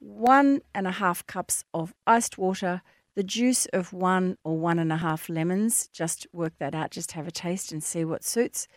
[0.00, 2.82] one and a half cups of iced water,
[3.14, 5.88] the juice of one or one and a half lemons.
[5.88, 8.68] Just work that out, just have a taste and see what suits.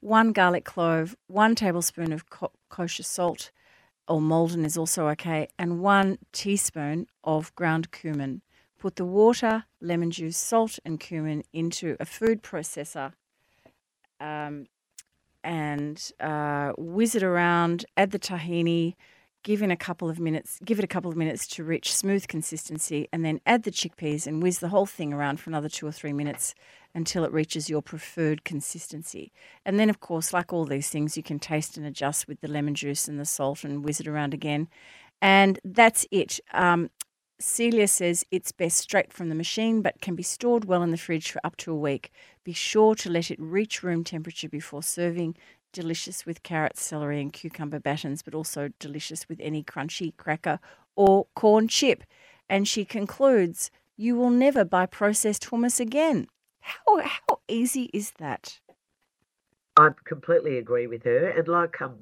[0.00, 2.24] One garlic clove, one tablespoon of
[2.68, 3.50] kosher salt
[4.08, 8.42] or Maldon is also okay, and one teaspoon of ground cumin.
[8.78, 13.12] Put the water, lemon juice, salt, and cumin into a food processor
[14.20, 14.66] um,
[15.42, 18.94] and uh, whiz it around, add the tahini,
[19.42, 22.26] give in a couple of minutes, give it a couple of minutes to reach smooth
[22.26, 25.86] consistency, and then add the chickpeas and whiz the whole thing around for another two
[25.86, 26.54] or three minutes
[26.94, 29.32] until it reaches your preferred consistency.
[29.64, 32.48] And then, of course, like all these things, you can taste and adjust with the
[32.48, 34.68] lemon juice and the salt and whiz it around again.
[35.20, 36.40] And that's it.
[36.52, 36.90] Um,
[37.40, 40.96] Celia says it's best straight from the machine, but can be stored well in the
[40.96, 42.12] fridge for up to a week.
[42.44, 45.36] Be sure to let it reach room temperature before serving.
[45.72, 50.60] delicious with carrots, celery, and cucumber battens, but also delicious with any crunchy cracker
[50.96, 52.04] or corn chip.
[52.48, 56.28] And she concludes, You will never buy processed hummus again.
[56.64, 58.58] How, how easy is that?
[59.76, 61.28] I completely agree with her.
[61.28, 61.98] And like um,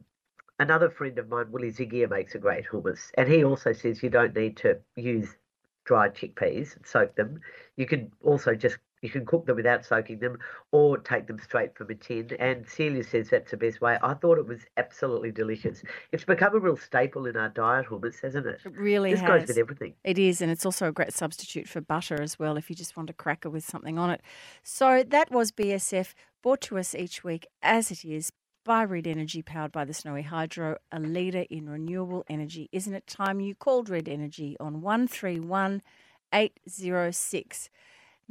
[0.61, 3.11] another friend of mine, Willie Zigia, makes a great hummus.
[3.15, 5.37] And he also says you don't need to use
[5.85, 7.41] dried chickpeas and soak them.
[7.77, 10.39] You can also just you can cook them without soaking them
[10.71, 12.31] or take them straight from a tin.
[12.39, 13.99] And Celia says that's the best way.
[14.03, 15.83] I thought it was absolutely delicious.
[16.13, 18.61] It's become a real staple in our diet, hummus, hasn't it?
[18.65, 19.29] It really this has.
[19.29, 19.95] goes with everything.
[20.05, 22.97] It is, and it's also a great substitute for butter as well if you just
[22.97, 24.23] want a cracker with something on it.
[24.63, 28.33] So that was BSF, brought to us each week as it is
[28.65, 32.69] by Red Energy, powered by the Snowy Hydro, a leader in renewable energy.
[32.71, 37.71] Isn't it time you called Red Energy on 131806?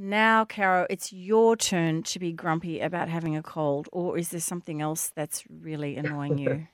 [0.04, 4.40] Now, Caro, it's your turn to be grumpy about having a cold, or is there
[4.40, 6.66] something else that's really annoying you?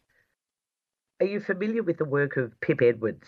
[1.19, 3.27] Are you familiar with the work of Pip Edwards?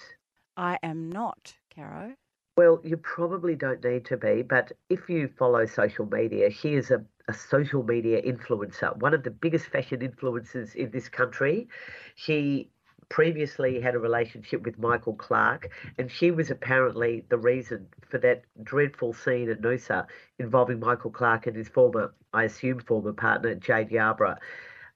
[0.56, 2.14] I am not, Caro.
[2.56, 6.92] Well, you probably don't need to be, but if you follow social media, she is
[6.92, 11.68] a, a social media influencer, one of the biggest fashion influencers in this country.
[12.16, 12.70] She
[13.10, 18.44] previously had a relationship with Michael Clarke, and she was apparently the reason for that
[18.64, 20.06] dreadful scene at Noosa
[20.38, 24.38] involving Michael Clarke and his former, I assume, former partner, Jade Yarbrough.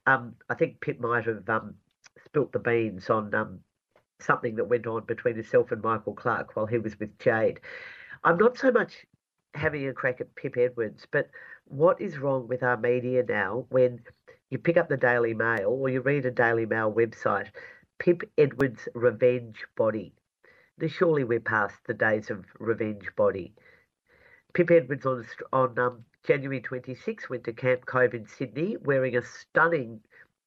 [0.06, 1.74] Um, I think Pip might have um,
[2.24, 3.60] spilt the beans on um,
[4.20, 7.60] something that went on between herself and Michael Clarke while he was with Jade.
[8.22, 9.06] I'm not so much
[9.54, 11.28] having a crack at Pip Edwards, but
[11.66, 14.00] what is wrong with our media now when
[14.50, 17.48] you pick up the Daily Mail or you read a Daily Mail website,
[17.98, 20.14] Pip Edwards' revenge body?
[20.78, 23.54] Now, surely we're past the days of revenge body.
[24.52, 29.22] Pip Edwards on, on um, January 26 went to Camp Cove in Sydney wearing a
[29.22, 30.00] stunning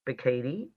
[0.06, 0.70] bikini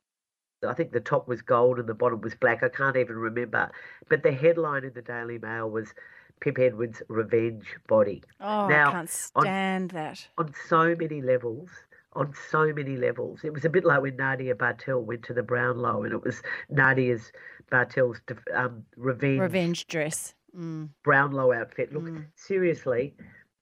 [0.66, 2.62] I think the top was gold and the bottom was black.
[2.62, 3.70] I can't even remember.
[4.08, 5.94] But the headline in the Daily Mail was
[6.40, 8.22] Pip Edwards' revenge body.
[8.40, 10.28] Oh, now, I can't stand on, that.
[10.36, 11.70] On so many levels,
[12.14, 13.40] on so many levels.
[13.44, 16.42] It was a bit like when Nadia Bartel went to the Brownlow and it was
[16.68, 17.32] Nadia's
[17.70, 18.20] Bartel's
[18.54, 20.34] um, revenge revenge dress.
[20.56, 20.90] Mm.
[21.04, 21.92] Brownlow outfit.
[21.92, 22.26] Look, mm.
[22.34, 23.14] seriously,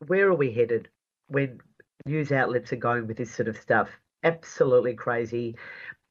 [0.06, 0.88] where are we headed
[1.26, 1.60] when
[2.06, 3.90] news outlets are going with this sort of stuff?
[4.24, 5.54] Absolutely crazy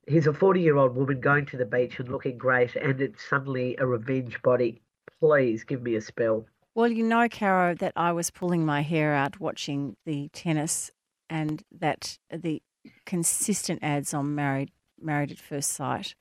[0.08, 3.28] he's a 40 year old woman going to the beach and looking great, and it's
[3.28, 4.82] suddenly a revenge body.
[5.20, 6.46] Please give me a spell.
[6.76, 10.92] Well, you know, Caro, that I was pulling my hair out watching the tennis
[11.30, 12.61] and that the
[13.05, 16.15] consistent ads on Married Married at First Sight.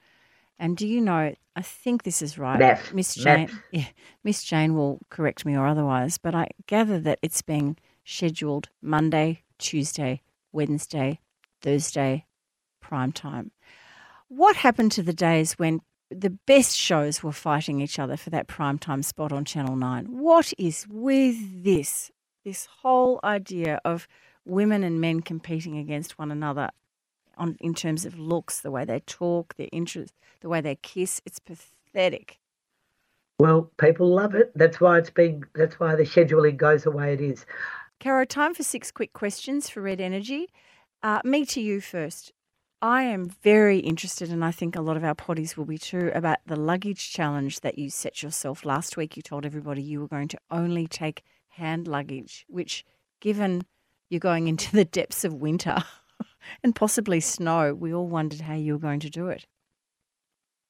[0.59, 1.34] And do you know?
[1.54, 3.50] I think this is right, Miss Jane.
[3.70, 3.86] Yeah,
[4.24, 9.42] Miss Jane will correct me or otherwise, but I gather that it's being scheduled Monday,
[9.59, 11.20] Tuesday, Wednesday,
[11.62, 12.26] Thursday,
[12.80, 13.52] prime time.
[14.28, 15.80] What happened to the days when
[16.11, 20.07] the best shows were fighting each other for that prime time spot on Channel 9?
[20.07, 22.11] What is with this?
[22.44, 24.07] This whole idea of
[24.47, 26.70] women and men competing against one another
[27.36, 31.20] on in terms of looks, the way they talk, their interest, the way they kiss,
[31.26, 32.38] it's pathetic.
[33.38, 34.51] Well, people love it.
[34.55, 37.44] That's why it's been that's why the scheduling goes the way it is.
[38.01, 40.49] Caro, time for six quick questions for Red Energy.
[41.03, 42.32] Uh, me to you first.
[42.82, 46.12] I am very interested, and I think a lot of our potties will be too,
[46.14, 49.16] about the luggage challenge that you set yourself last week.
[49.16, 52.84] You told everybody you were going to only take hand luggage, which,
[53.20, 53.64] given
[54.11, 55.82] you're going into the depths of winter
[56.62, 59.46] and possibly snow, we all wondered how you were going to do it.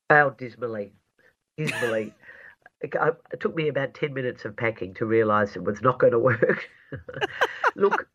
[0.08, 0.92] Failed dismally.
[1.58, 2.14] Dismally.
[2.80, 6.18] it took me about 10 minutes of packing to realise it was not going to
[6.18, 6.68] work.
[7.76, 8.08] Look,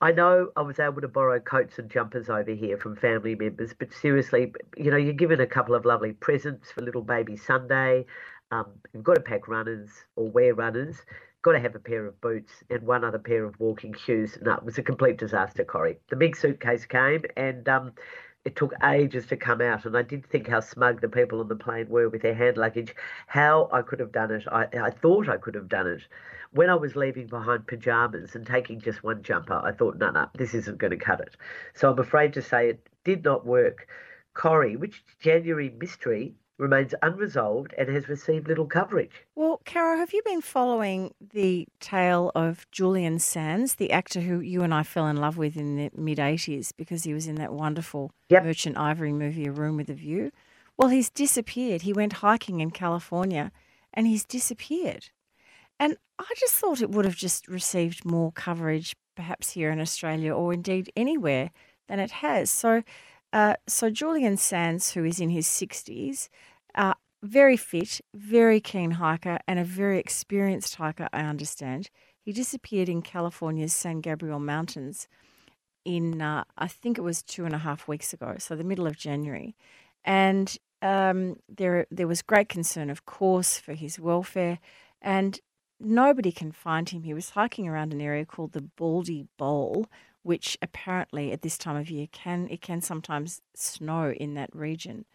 [0.00, 3.74] I know I was able to borrow coats and jumpers over here from family members,
[3.76, 8.06] but seriously, you know, you're given a couple of lovely presents for little baby Sunday.
[8.50, 11.02] Um, you've got to pack runners or wear runners.
[11.42, 14.36] Got to have a pair of boots and one other pair of walking shoes.
[14.42, 15.98] No, it was a complete disaster, Corrie.
[16.08, 17.92] The big suitcase came and um,
[18.44, 19.84] it took ages to come out.
[19.84, 22.56] And I did think how smug the people on the plane were with their hand
[22.56, 22.94] luggage.
[23.28, 24.44] How I could have done it.
[24.50, 26.02] I, I thought I could have done it
[26.52, 30.28] when I was leaving behind pajamas and taking just one jumper, I thought, no, no,
[30.34, 31.36] this isn't going to cut it.
[31.74, 33.88] So I'm afraid to say it did not work.
[34.34, 39.24] Corrie, which January mystery remains unresolved and has received little coverage.
[39.34, 44.62] Well, Caro, have you been following the tale of Julian Sands, the actor who you
[44.62, 47.52] and I fell in love with in the mid 80s because he was in that
[47.52, 48.44] wonderful yep.
[48.44, 50.32] Merchant Ivory movie, A Room with a View?
[50.76, 51.82] Well, he's disappeared.
[51.82, 53.52] He went hiking in California
[53.94, 55.10] and he's disappeared.
[55.80, 60.34] And I just thought it would have just received more coverage, perhaps here in Australia
[60.34, 61.50] or indeed anywhere,
[61.88, 62.50] than it has.
[62.50, 62.82] So
[63.32, 66.28] Uh, so Julian Sands, who is in his 60s,
[66.74, 71.90] uh, very fit, very keen hiker, and a very experienced hiker, I understand.
[72.24, 75.08] He disappeared in California's San Gabriel Mountains
[75.84, 78.86] in, uh, I think it was two and a half weeks ago, so the middle
[78.86, 79.56] of January.
[80.04, 84.58] And um, there, there was great concern, of course, for his welfare,
[85.02, 85.40] and
[85.80, 87.02] nobody can find him.
[87.02, 89.86] He was hiking around an area called the Baldy Bowl,
[90.28, 95.06] which apparently at this time of year can it can sometimes snow in that region.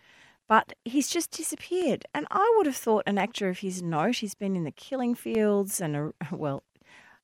[0.47, 4.17] But he's just disappeared, and I would have thought an actor of his note.
[4.17, 6.63] He's been in the Killing Fields and a, well,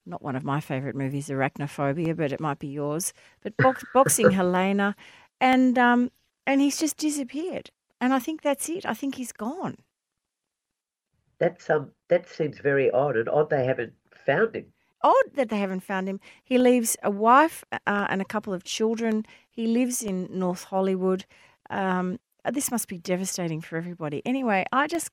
[0.05, 3.11] not one of my favourite movies, Arachnophobia, but it might be yours.
[3.41, 4.95] But box, boxing Helena,
[5.41, 6.11] and um,
[6.45, 7.71] and he's just disappeared.
[7.99, 8.85] And I think that's it.
[8.85, 9.77] I think he's gone.
[11.39, 14.67] That's um that seems very odd, and odd they haven't found him.
[15.01, 16.19] Odd that they haven't found him.
[16.43, 19.25] He leaves a wife uh, and a couple of children.
[19.49, 21.25] He lives in North Hollywood.
[21.69, 22.19] Um,
[22.51, 24.21] this must be devastating for everybody.
[24.25, 25.11] Anyway, I just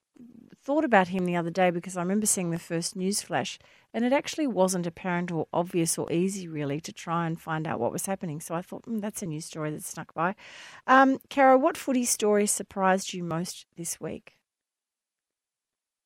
[0.63, 3.59] thought about him the other day because I remember seeing the first news flash,
[3.93, 7.79] and it actually wasn't apparent or obvious or easy really to try and find out
[7.79, 8.41] what was happening.
[8.41, 10.35] So I thought mm, that's a news story that snuck by.
[10.85, 14.37] Um, Caro, what footy story surprised you most this week?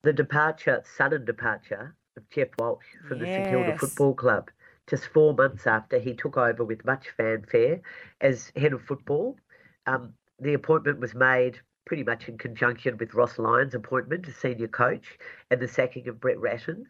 [0.03, 4.51] the departure, sudden departure of Geoff Walsh from the St Kilda Football Club,
[4.87, 7.81] just four months after he took over with much fanfare
[8.19, 9.37] as head of football.
[9.85, 14.67] Um, the appointment was made pretty much in conjunction with Ross Lyon's appointment as senior
[14.67, 15.17] coach
[15.49, 16.85] and the sacking of Brett Ratten.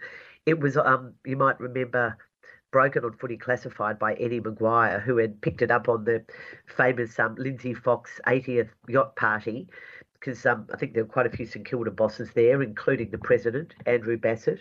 [0.45, 2.17] It was, um, you might remember,
[2.71, 6.23] broken on footy classified by Eddie McGuire, who had picked it up on the
[6.65, 9.67] famous um, Lindsay Fox 80th yacht party
[10.21, 13.17] because um, I think there were quite a few St Kilda bosses there, including the
[13.17, 14.59] president, Andrew Bassat.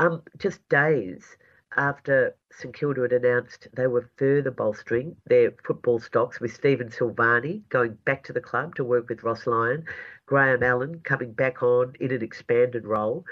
[0.00, 1.36] Um, just days
[1.76, 7.68] after St Kilda had announced they were further bolstering their football stocks with Stephen Silvagni
[7.68, 9.84] going back to the club to work with Ross Lyon,
[10.24, 13.26] Graham Allen coming back on in an expanded role.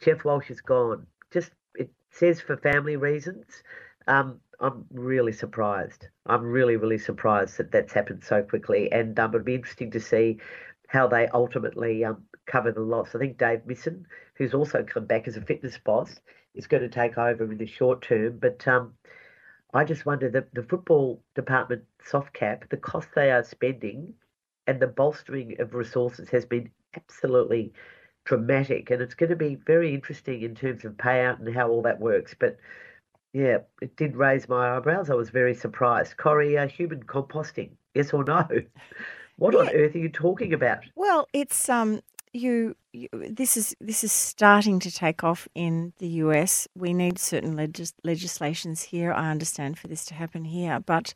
[0.00, 1.06] Geoff Walsh is gone.
[1.30, 3.62] Just it says for family reasons.
[4.08, 6.08] Um, I'm really surprised.
[6.26, 10.00] I'm really, really surprised that that's happened so quickly, and um, it'd be interesting to
[10.00, 10.40] see
[10.88, 13.14] how they ultimately um, cover the loss.
[13.14, 16.20] I think Dave Misson, who's also come back as a fitness boss,
[16.54, 18.38] is going to take over in the short term.
[18.40, 18.94] But um,
[19.74, 24.14] I just wonder that the football department soft cap, the cost they are spending,
[24.66, 27.72] and the bolstering of resources has been absolutely
[28.24, 31.82] dramatic, and it's going to be very interesting in terms of payout and how all
[31.82, 32.34] that works.
[32.38, 32.58] But
[33.32, 35.10] yeah, it did raise my eyebrows.
[35.10, 36.16] I was very surprised.
[36.18, 38.46] Corey, uh, human composting, yes or no?
[39.36, 40.80] What on earth are you talking about?
[40.94, 42.02] Well, it's um
[42.32, 46.68] you, you this is this is starting to take off in the US.
[46.74, 51.14] We need certain legis- legislations here, I understand, for this to happen here, but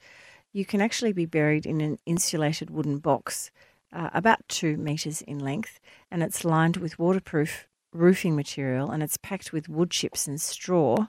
[0.52, 3.50] you can actually be buried in an insulated wooden box
[3.92, 5.78] uh, about 2 meters in length
[6.10, 11.06] and it's lined with waterproof roofing material and it's packed with wood chips and straw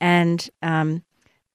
[0.00, 1.02] and um,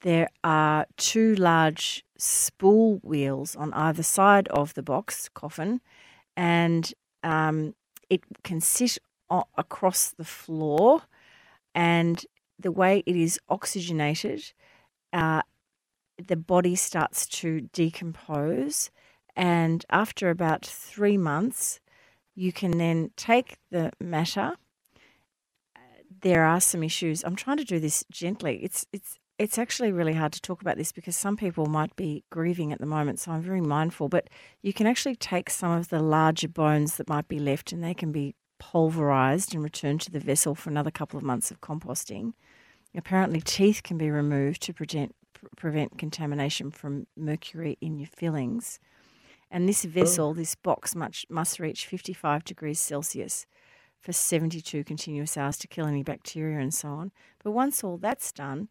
[0.01, 5.81] there are two large spool wheels on either side of the box coffin,
[6.37, 6.93] and
[7.23, 7.75] um,
[8.09, 8.97] it can sit
[9.29, 11.03] o- across the floor.
[11.75, 12.25] And
[12.57, 14.51] the way it is oxygenated,
[15.13, 15.43] uh,
[16.23, 18.89] the body starts to decompose.
[19.35, 21.79] And after about three months,
[22.35, 24.55] you can then take the matter
[26.21, 27.23] there are some issues.
[27.23, 28.59] I'm trying to do this gently.
[28.63, 32.25] It's it's it's actually really hard to talk about this because some people might be
[32.29, 34.09] grieving at the moment, so I'm very mindful.
[34.09, 34.29] But
[34.61, 37.93] you can actually take some of the larger bones that might be left, and they
[37.93, 42.33] can be pulverized and returned to the vessel for another couple of months of composting.
[42.93, 45.15] Apparently, teeth can be removed to prevent
[45.55, 48.77] prevent contamination from mercury in your fillings.
[49.49, 49.87] And this oh.
[49.89, 53.45] vessel, this box, much must reach 55 degrees Celsius
[54.01, 57.13] for 72 continuous hours to kill any bacteria and so on.
[57.41, 58.67] But once all that's done,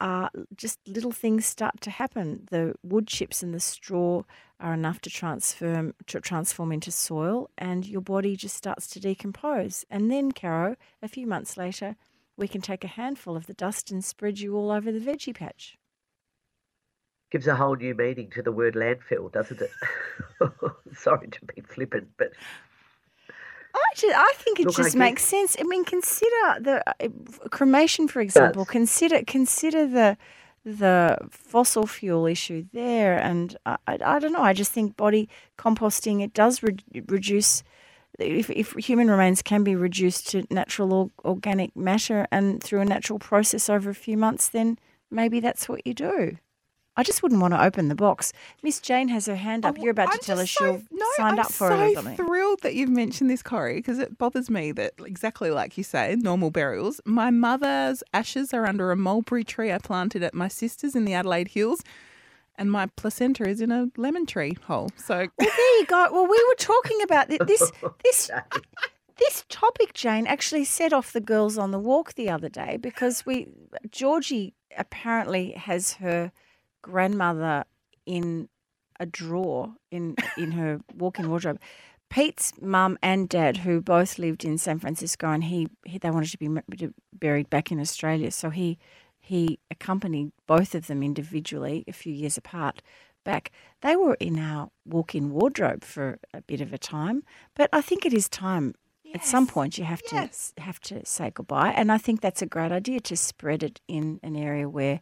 [0.00, 2.46] uh, just little things start to happen.
[2.50, 4.22] The wood chips and the straw
[4.60, 9.84] are enough to transform to transform into soil, and your body just starts to decompose.
[9.90, 11.96] And then, Caro, a few months later,
[12.36, 15.34] we can take a handful of the dust and spread you all over the veggie
[15.34, 15.78] patch.
[17.30, 19.70] Gives a whole new meaning to the word landfill, doesn't it?
[20.96, 22.32] Sorry to be flippant, but
[23.76, 25.56] I, just, I think it Look, just makes sense.
[25.58, 27.08] I mean, consider the uh,
[27.50, 28.64] cremation, for example.
[28.64, 28.72] does.
[28.72, 30.16] Consider consider the
[30.64, 34.42] the fossil fuel issue there, and I, I, I don't know.
[34.42, 37.62] I just think body composting it does re- reduce.
[38.18, 42.86] If, if human remains can be reduced to natural or, organic matter and through a
[42.86, 44.78] natural process over a few months, then
[45.10, 46.38] maybe that's what you do.
[46.96, 48.32] I just wouldn't want to open the box.
[48.62, 49.76] Miss Jane has her hand up.
[49.78, 51.78] Oh, You're about I'm to tell us so- she'll no, signed I'm up for so
[51.80, 52.16] it or something.
[52.16, 56.16] thrilled that you've mentioned this, Corey, because it bothers me that exactly like you say,
[56.18, 57.00] normal burials.
[57.04, 61.12] My mother's ashes are under a mulberry tree I planted at my sister's in the
[61.14, 61.82] Adelaide Hills,
[62.58, 64.88] and my placenta is in a lemon tree hole.
[64.96, 66.08] So Well, there you go.
[66.10, 67.70] Well, we were talking about thi- this.
[68.04, 68.30] This
[69.18, 73.24] this topic, Jane, actually set off the girls on the walk the other day because
[73.24, 73.48] we
[73.90, 76.32] Georgie apparently has her
[76.86, 77.64] grandmother
[78.06, 78.48] in
[78.98, 81.60] a drawer in in her walk-in wardrobe.
[82.08, 86.30] Pete's mum and dad, who both lived in San Francisco, and he, he they wanted
[86.30, 86.48] to be
[87.12, 88.78] buried back in Australia, so he
[89.18, 92.80] he accompanied both of them individually a few years apart
[93.24, 93.50] back.
[93.80, 97.24] They were in our walk-in wardrobe for a bit of a time,
[97.56, 98.74] but I think it is time.
[99.14, 100.52] At some point, you have yes.
[100.56, 103.80] to have to say goodbye, and I think that's a great idea to spread it
[103.88, 105.00] in an area where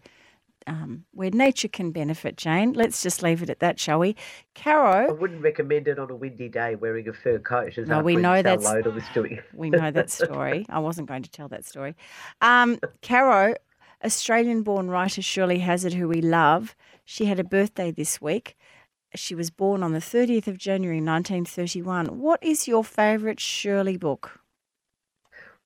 [0.67, 2.37] um, where nature can benefit.
[2.37, 4.17] Jane, let's just leave it at that, shall we?
[4.55, 8.01] Caro, I wouldn't recommend it on a windy day wearing a fur coat, as No,
[8.01, 9.41] we know Sal that's- was doing.
[9.55, 10.67] we know that story.
[10.69, 11.95] I wasn't going to tell that story.
[12.41, 13.55] Um, Caro,
[14.05, 18.57] Australian-born writer Shirley Hazzard, who we love, she had a birthday this week.
[19.15, 22.19] She was born on the 30th of January 1931.
[22.19, 24.41] What is your favourite Shirley book?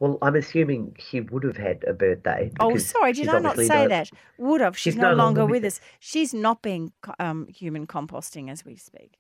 [0.01, 2.53] Well, I'm assuming she would have had a birthday.
[2.61, 4.11] Oh, sorry, did I not say that?
[4.39, 4.77] Would have.
[4.79, 5.81] She's, She's no, no longer longer with with us.
[5.99, 9.19] She's not being um, human composting as we speak.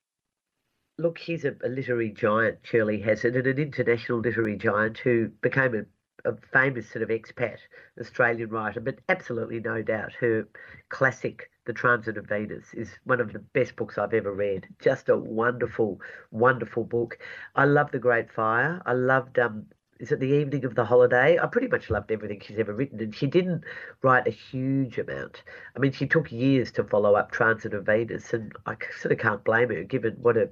[0.98, 5.74] Look, she's a, a literary giant, Shirley Hazzard, and an international literary giant who became
[5.74, 7.58] a, a famous sort of expat
[8.00, 10.48] Australian writer, but absolutely no doubt her
[10.88, 14.66] classic, The Transit of Venus, is one of the best books I've ever read.
[14.80, 16.00] Just a wonderful,
[16.32, 17.18] wonderful book.
[17.54, 18.82] I love The Great Fire.
[18.84, 19.66] I loved, um,
[19.98, 21.38] is it The Evening of the Holiday?
[21.38, 23.64] I pretty much loved everything she's ever written, and she didn't
[24.02, 25.42] write a huge amount.
[25.76, 29.18] I mean, she took years to follow up Transit of Venus, and I sort of
[29.18, 30.50] can't blame her, given what an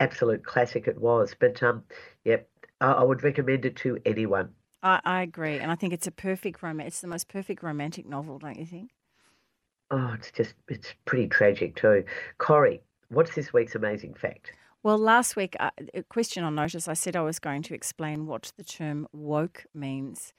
[0.00, 1.34] absolute classic it was.
[1.38, 1.84] But um,
[2.24, 2.48] yep,
[2.80, 4.50] I, I would recommend it to anyone.
[4.82, 6.94] I, I agree, and I think it's a perfect romance.
[6.94, 8.90] It's the most perfect romantic novel, don't you think?
[9.90, 12.04] Oh, it's just it's pretty tragic too.
[12.38, 14.52] Corey, what's this week's amazing fact?
[14.86, 18.24] Well, last week, uh, a question on notice, I said I was going to explain
[18.24, 20.32] what the term woke means.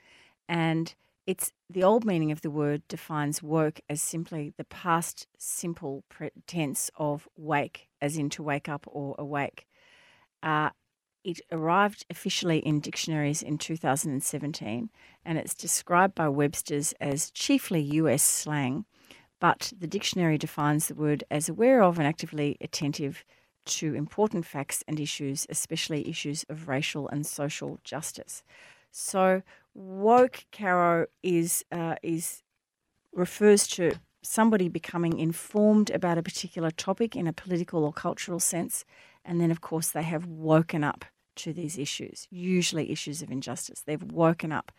[0.47, 0.95] And
[1.25, 6.05] it's the old meaning of the word defines woke as simply the past simple
[6.45, 9.67] tense of wake, as in to wake up or awake.
[10.41, 10.69] Uh,
[11.25, 14.89] it arrived officially in dictionaries in 2017,
[15.25, 18.85] and it's described by Webster's as chiefly US slang,
[19.41, 23.25] but the dictionary defines the word as aware of and actively attentive
[23.67, 28.43] to important facts and issues, especially issues of racial and social justice.
[28.91, 29.41] So,
[29.73, 32.43] woke, Caro, is uh, is
[33.13, 33.93] refers to
[34.23, 38.85] somebody becoming informed about a particular topic in a political or cultural sense,
[39.23, 41.05] and then, of course, they have woken up
[41.35, 43.83] to these issues, usually issues of injustice.
[43.85, 44.71] They've woken up,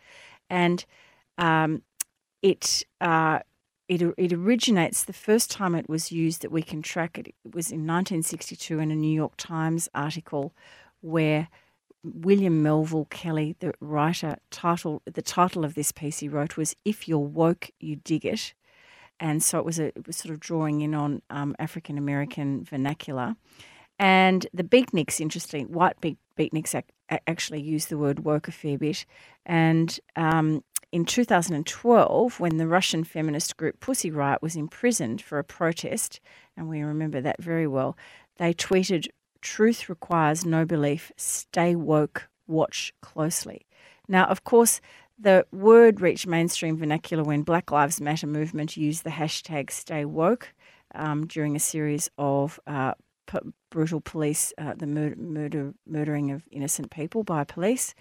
[0.49, 0.85] and
[1.37, 1.83] um,
[2.41, 2.83] it.
[2.99, 3.39] Uh,
[3.89, 7.27] it, it originates the first time it was used that we can track it.
[7.27, 10.53] It was in 1962 in a New York Times article
[11.01, 11.49] where
[12.03, 17.07] William Melvin Kelley, the writer, title the title of this piece he wrote was "If
[17.07, 18.53] You're Woke, You Dig It,"
[19.19, 22.63] and so it was a it was sort of drawing in on um, African American
[22.63, 23.35] vernacular.
[23.97, 28.77] And the beatniks, interesting, white beat, beatniks ac- actually use the word woke a fair
[28.77, 29.05] bit.
[29.45, 35.43] And um, in 2012, when the Russian feminist group Pussy Riot was imprisoned for a
[35.43, 36.19] protest,
[36.57, 37.95] and we remember that very well,
[38.37, 39.07] they tweeted,
[39.41, 41.11] Truth requires no belief.
[41.15, 42.27] Stay woke.
[42.47, 43.65] Watch closely.
[44.07, 44.81] Now, of course,
[45.17, 50.53] the word reached mainstream vernacular when Black Lives Matter movement used the hashtag Stay Woke
[50.95, 52.93] um, during a series of uh,
[53.27, 57.93] p- brutal police, uh, the mur- murder, murdering of innocent people by police.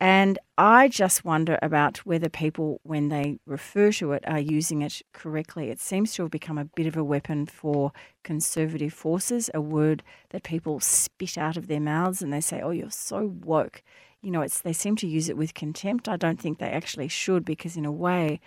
[0.00, 5.02] And I just wonder about whether people, when they refer to it, are using it
[5.12, 5.70] correctly.
[5.70, 7.92] It seems to have become a bit of a weapon for
[8.22, 12.70] conservative forces, a word that people spit out of their mouths and they say, oh,
[12.70, 13.82] you're so woke.
[14.22, 16.08] You know, it's they seem to use it with contempt.
[16.08, 18.40] I don't think they actually should because, in a way,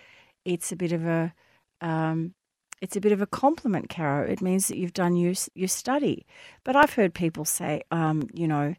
[0.45, 1.33] it's a bit of a
[1.81, 2.33] um,
[2.81, 4.25] it's a bit of a compliment, Caro.
[4.25, 6.25] It means that you've done your your study.
[6.63, 8.75] But I've heard people say, um, you know,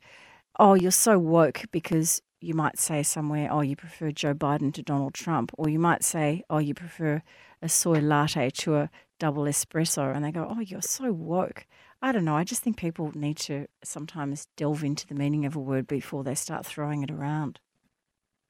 [0.59, 4.83] oh, you're so woke because you might say somewhere, oh, you prefer Joe Biden to
[4.83, 7.23] Donald Trump, or you might say, oh, you prefer
[7.61, 11.67] a soy latte to a double espresso, and they go, oh, you're so woke.
[12.01, 12.37] I don't know.
[12.37, 16.25] I just think people need to sometimes delve into the meaning of a word before
[16.25, 17.61] they start throwing it around.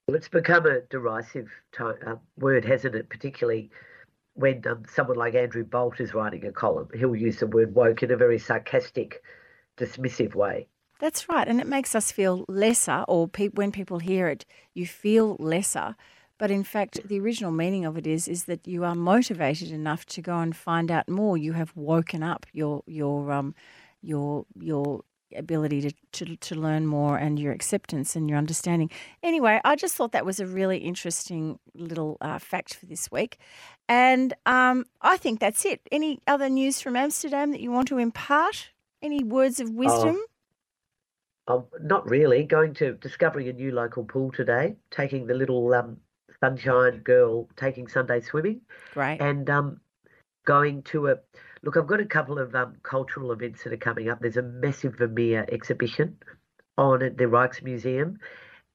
[0.09, 3.11] Well, it's become a derisive to- uh, word, hasn't it?
[3.11, 3.70] Particularly
[4.34, 8.03] when um, someone like Andrew Bolt is writing a column, he'll use the word woke
[8.03, 9.22] in a very sarcastic,
[9.76, 10.68] dismissive way.
[11.03, 11.48] That's right.
[11.48, 15.96] And it makes us feel lesser, or pe- when people hear it, you feel lesser.
[16.38, 20.07] But in fact, the original meaning of it is is that you are motivated enough
[20.07, 21.36] to go and find out more.
[21.36, 23.53] You have woken up your your um
[24.00, 25.03] your your
[25.36, 28.88] ability to, to, to learn more and your acceptance and your understanding.
[29.24, 33.38] Anyway, I just thought that was a really interesting little uh, fact for this week.
[33.88, 35.80] And um, I think that's it.
[35.90, 38.70] Any other news from Amsterdam that you want to impart?
[39.00, 40.16] Any words of wisdom?
[40.16, 40.32] Oh,
[41.80, 42.45] not really.
[42.45, 45.99] Going to discovering a new local pool today, taking the little um,
[46.40, 48.61] sunshine girl taking Sunday swimming.
[48.95, 49.20] Right.
[49.20, 49.80] And um,
[50.45, 51.16] going to a
[51.62, 51.76] look.
[51.76, 54.20] I've got a couple of um, cultural events that are coming up.
[54.20, 56.16] There's a massive Vermeer exhibition
[56.78, 58.16] on at the Rijksmuseum.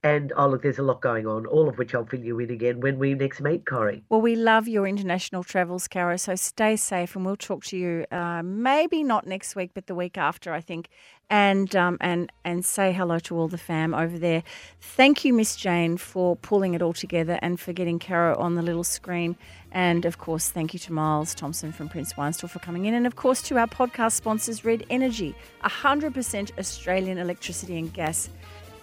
[0.04, 2.50] And oh, look, there's a lot going on, all of which I'll fill you in
[2.50, 4.04] again when we next meet, Corrie.
[4.08, 6.16] Well, we love your international travels, Caro.
[6.16, 9.96] So stay safe, and we'll talk to you uh, maybe not next week, but the
[9.96, 10.88] week after, I think.
[11.30, 14.44] And um, and and say hello to all the fam over there.
[14.80, 18.62] Thank you, Miss Jane, for pulling it all together and for getting Caro on the
[18.62, 19.36] little screen.
[19.72, 22.94] And of course, thank you to Myles Thompson from Prince Wine Store for coming in.
[22.94, 25.34] And of course, to our podcast sponsors, Red Energy,
[25.64, 28.30] 100% Australian electricity and gas.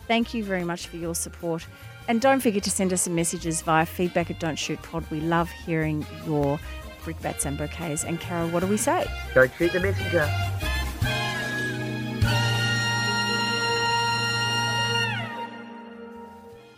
[0.08, 1.66] Thank you very much for your support.
[2.08, 5.10] And don't forget to send us some messages via feedback at Don't Shoot Pod.
[5.10, 6.60] We love hearing your
[7.04, 8.04] brickbats and bouquets.
[8.04, 9.08] And Carol, what do we say?
[9.34, 10.30] Don't shoot the messenger.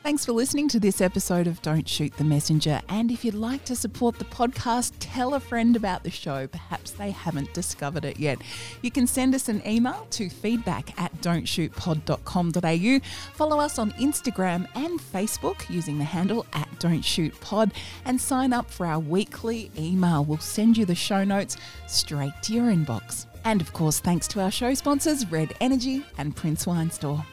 [0.08, 2.80] Thanks for listening to this episode of Don't Shoot the Messenger.
[2.88, 6.48] And if you'd like to support the podcast, tell a friend about the show.
[6.48, 8.40] Perhaps they haven't discovered it yet.
[8.82, 13.00] You can send us an email to feedback at don'tshootpod.com.au.
[13.34, 17.74] Follow us on Instagram and Facebook using the handle at Don't Shoot Pod
[18.06, 20.24] and sign up for our weekly email.
[20.24, 23.26] We'll send you the show notes straight to your inbox.
[23.44, 27.26] And of course, thanks to our show sponsors, Red Energy and Prince Wine Store.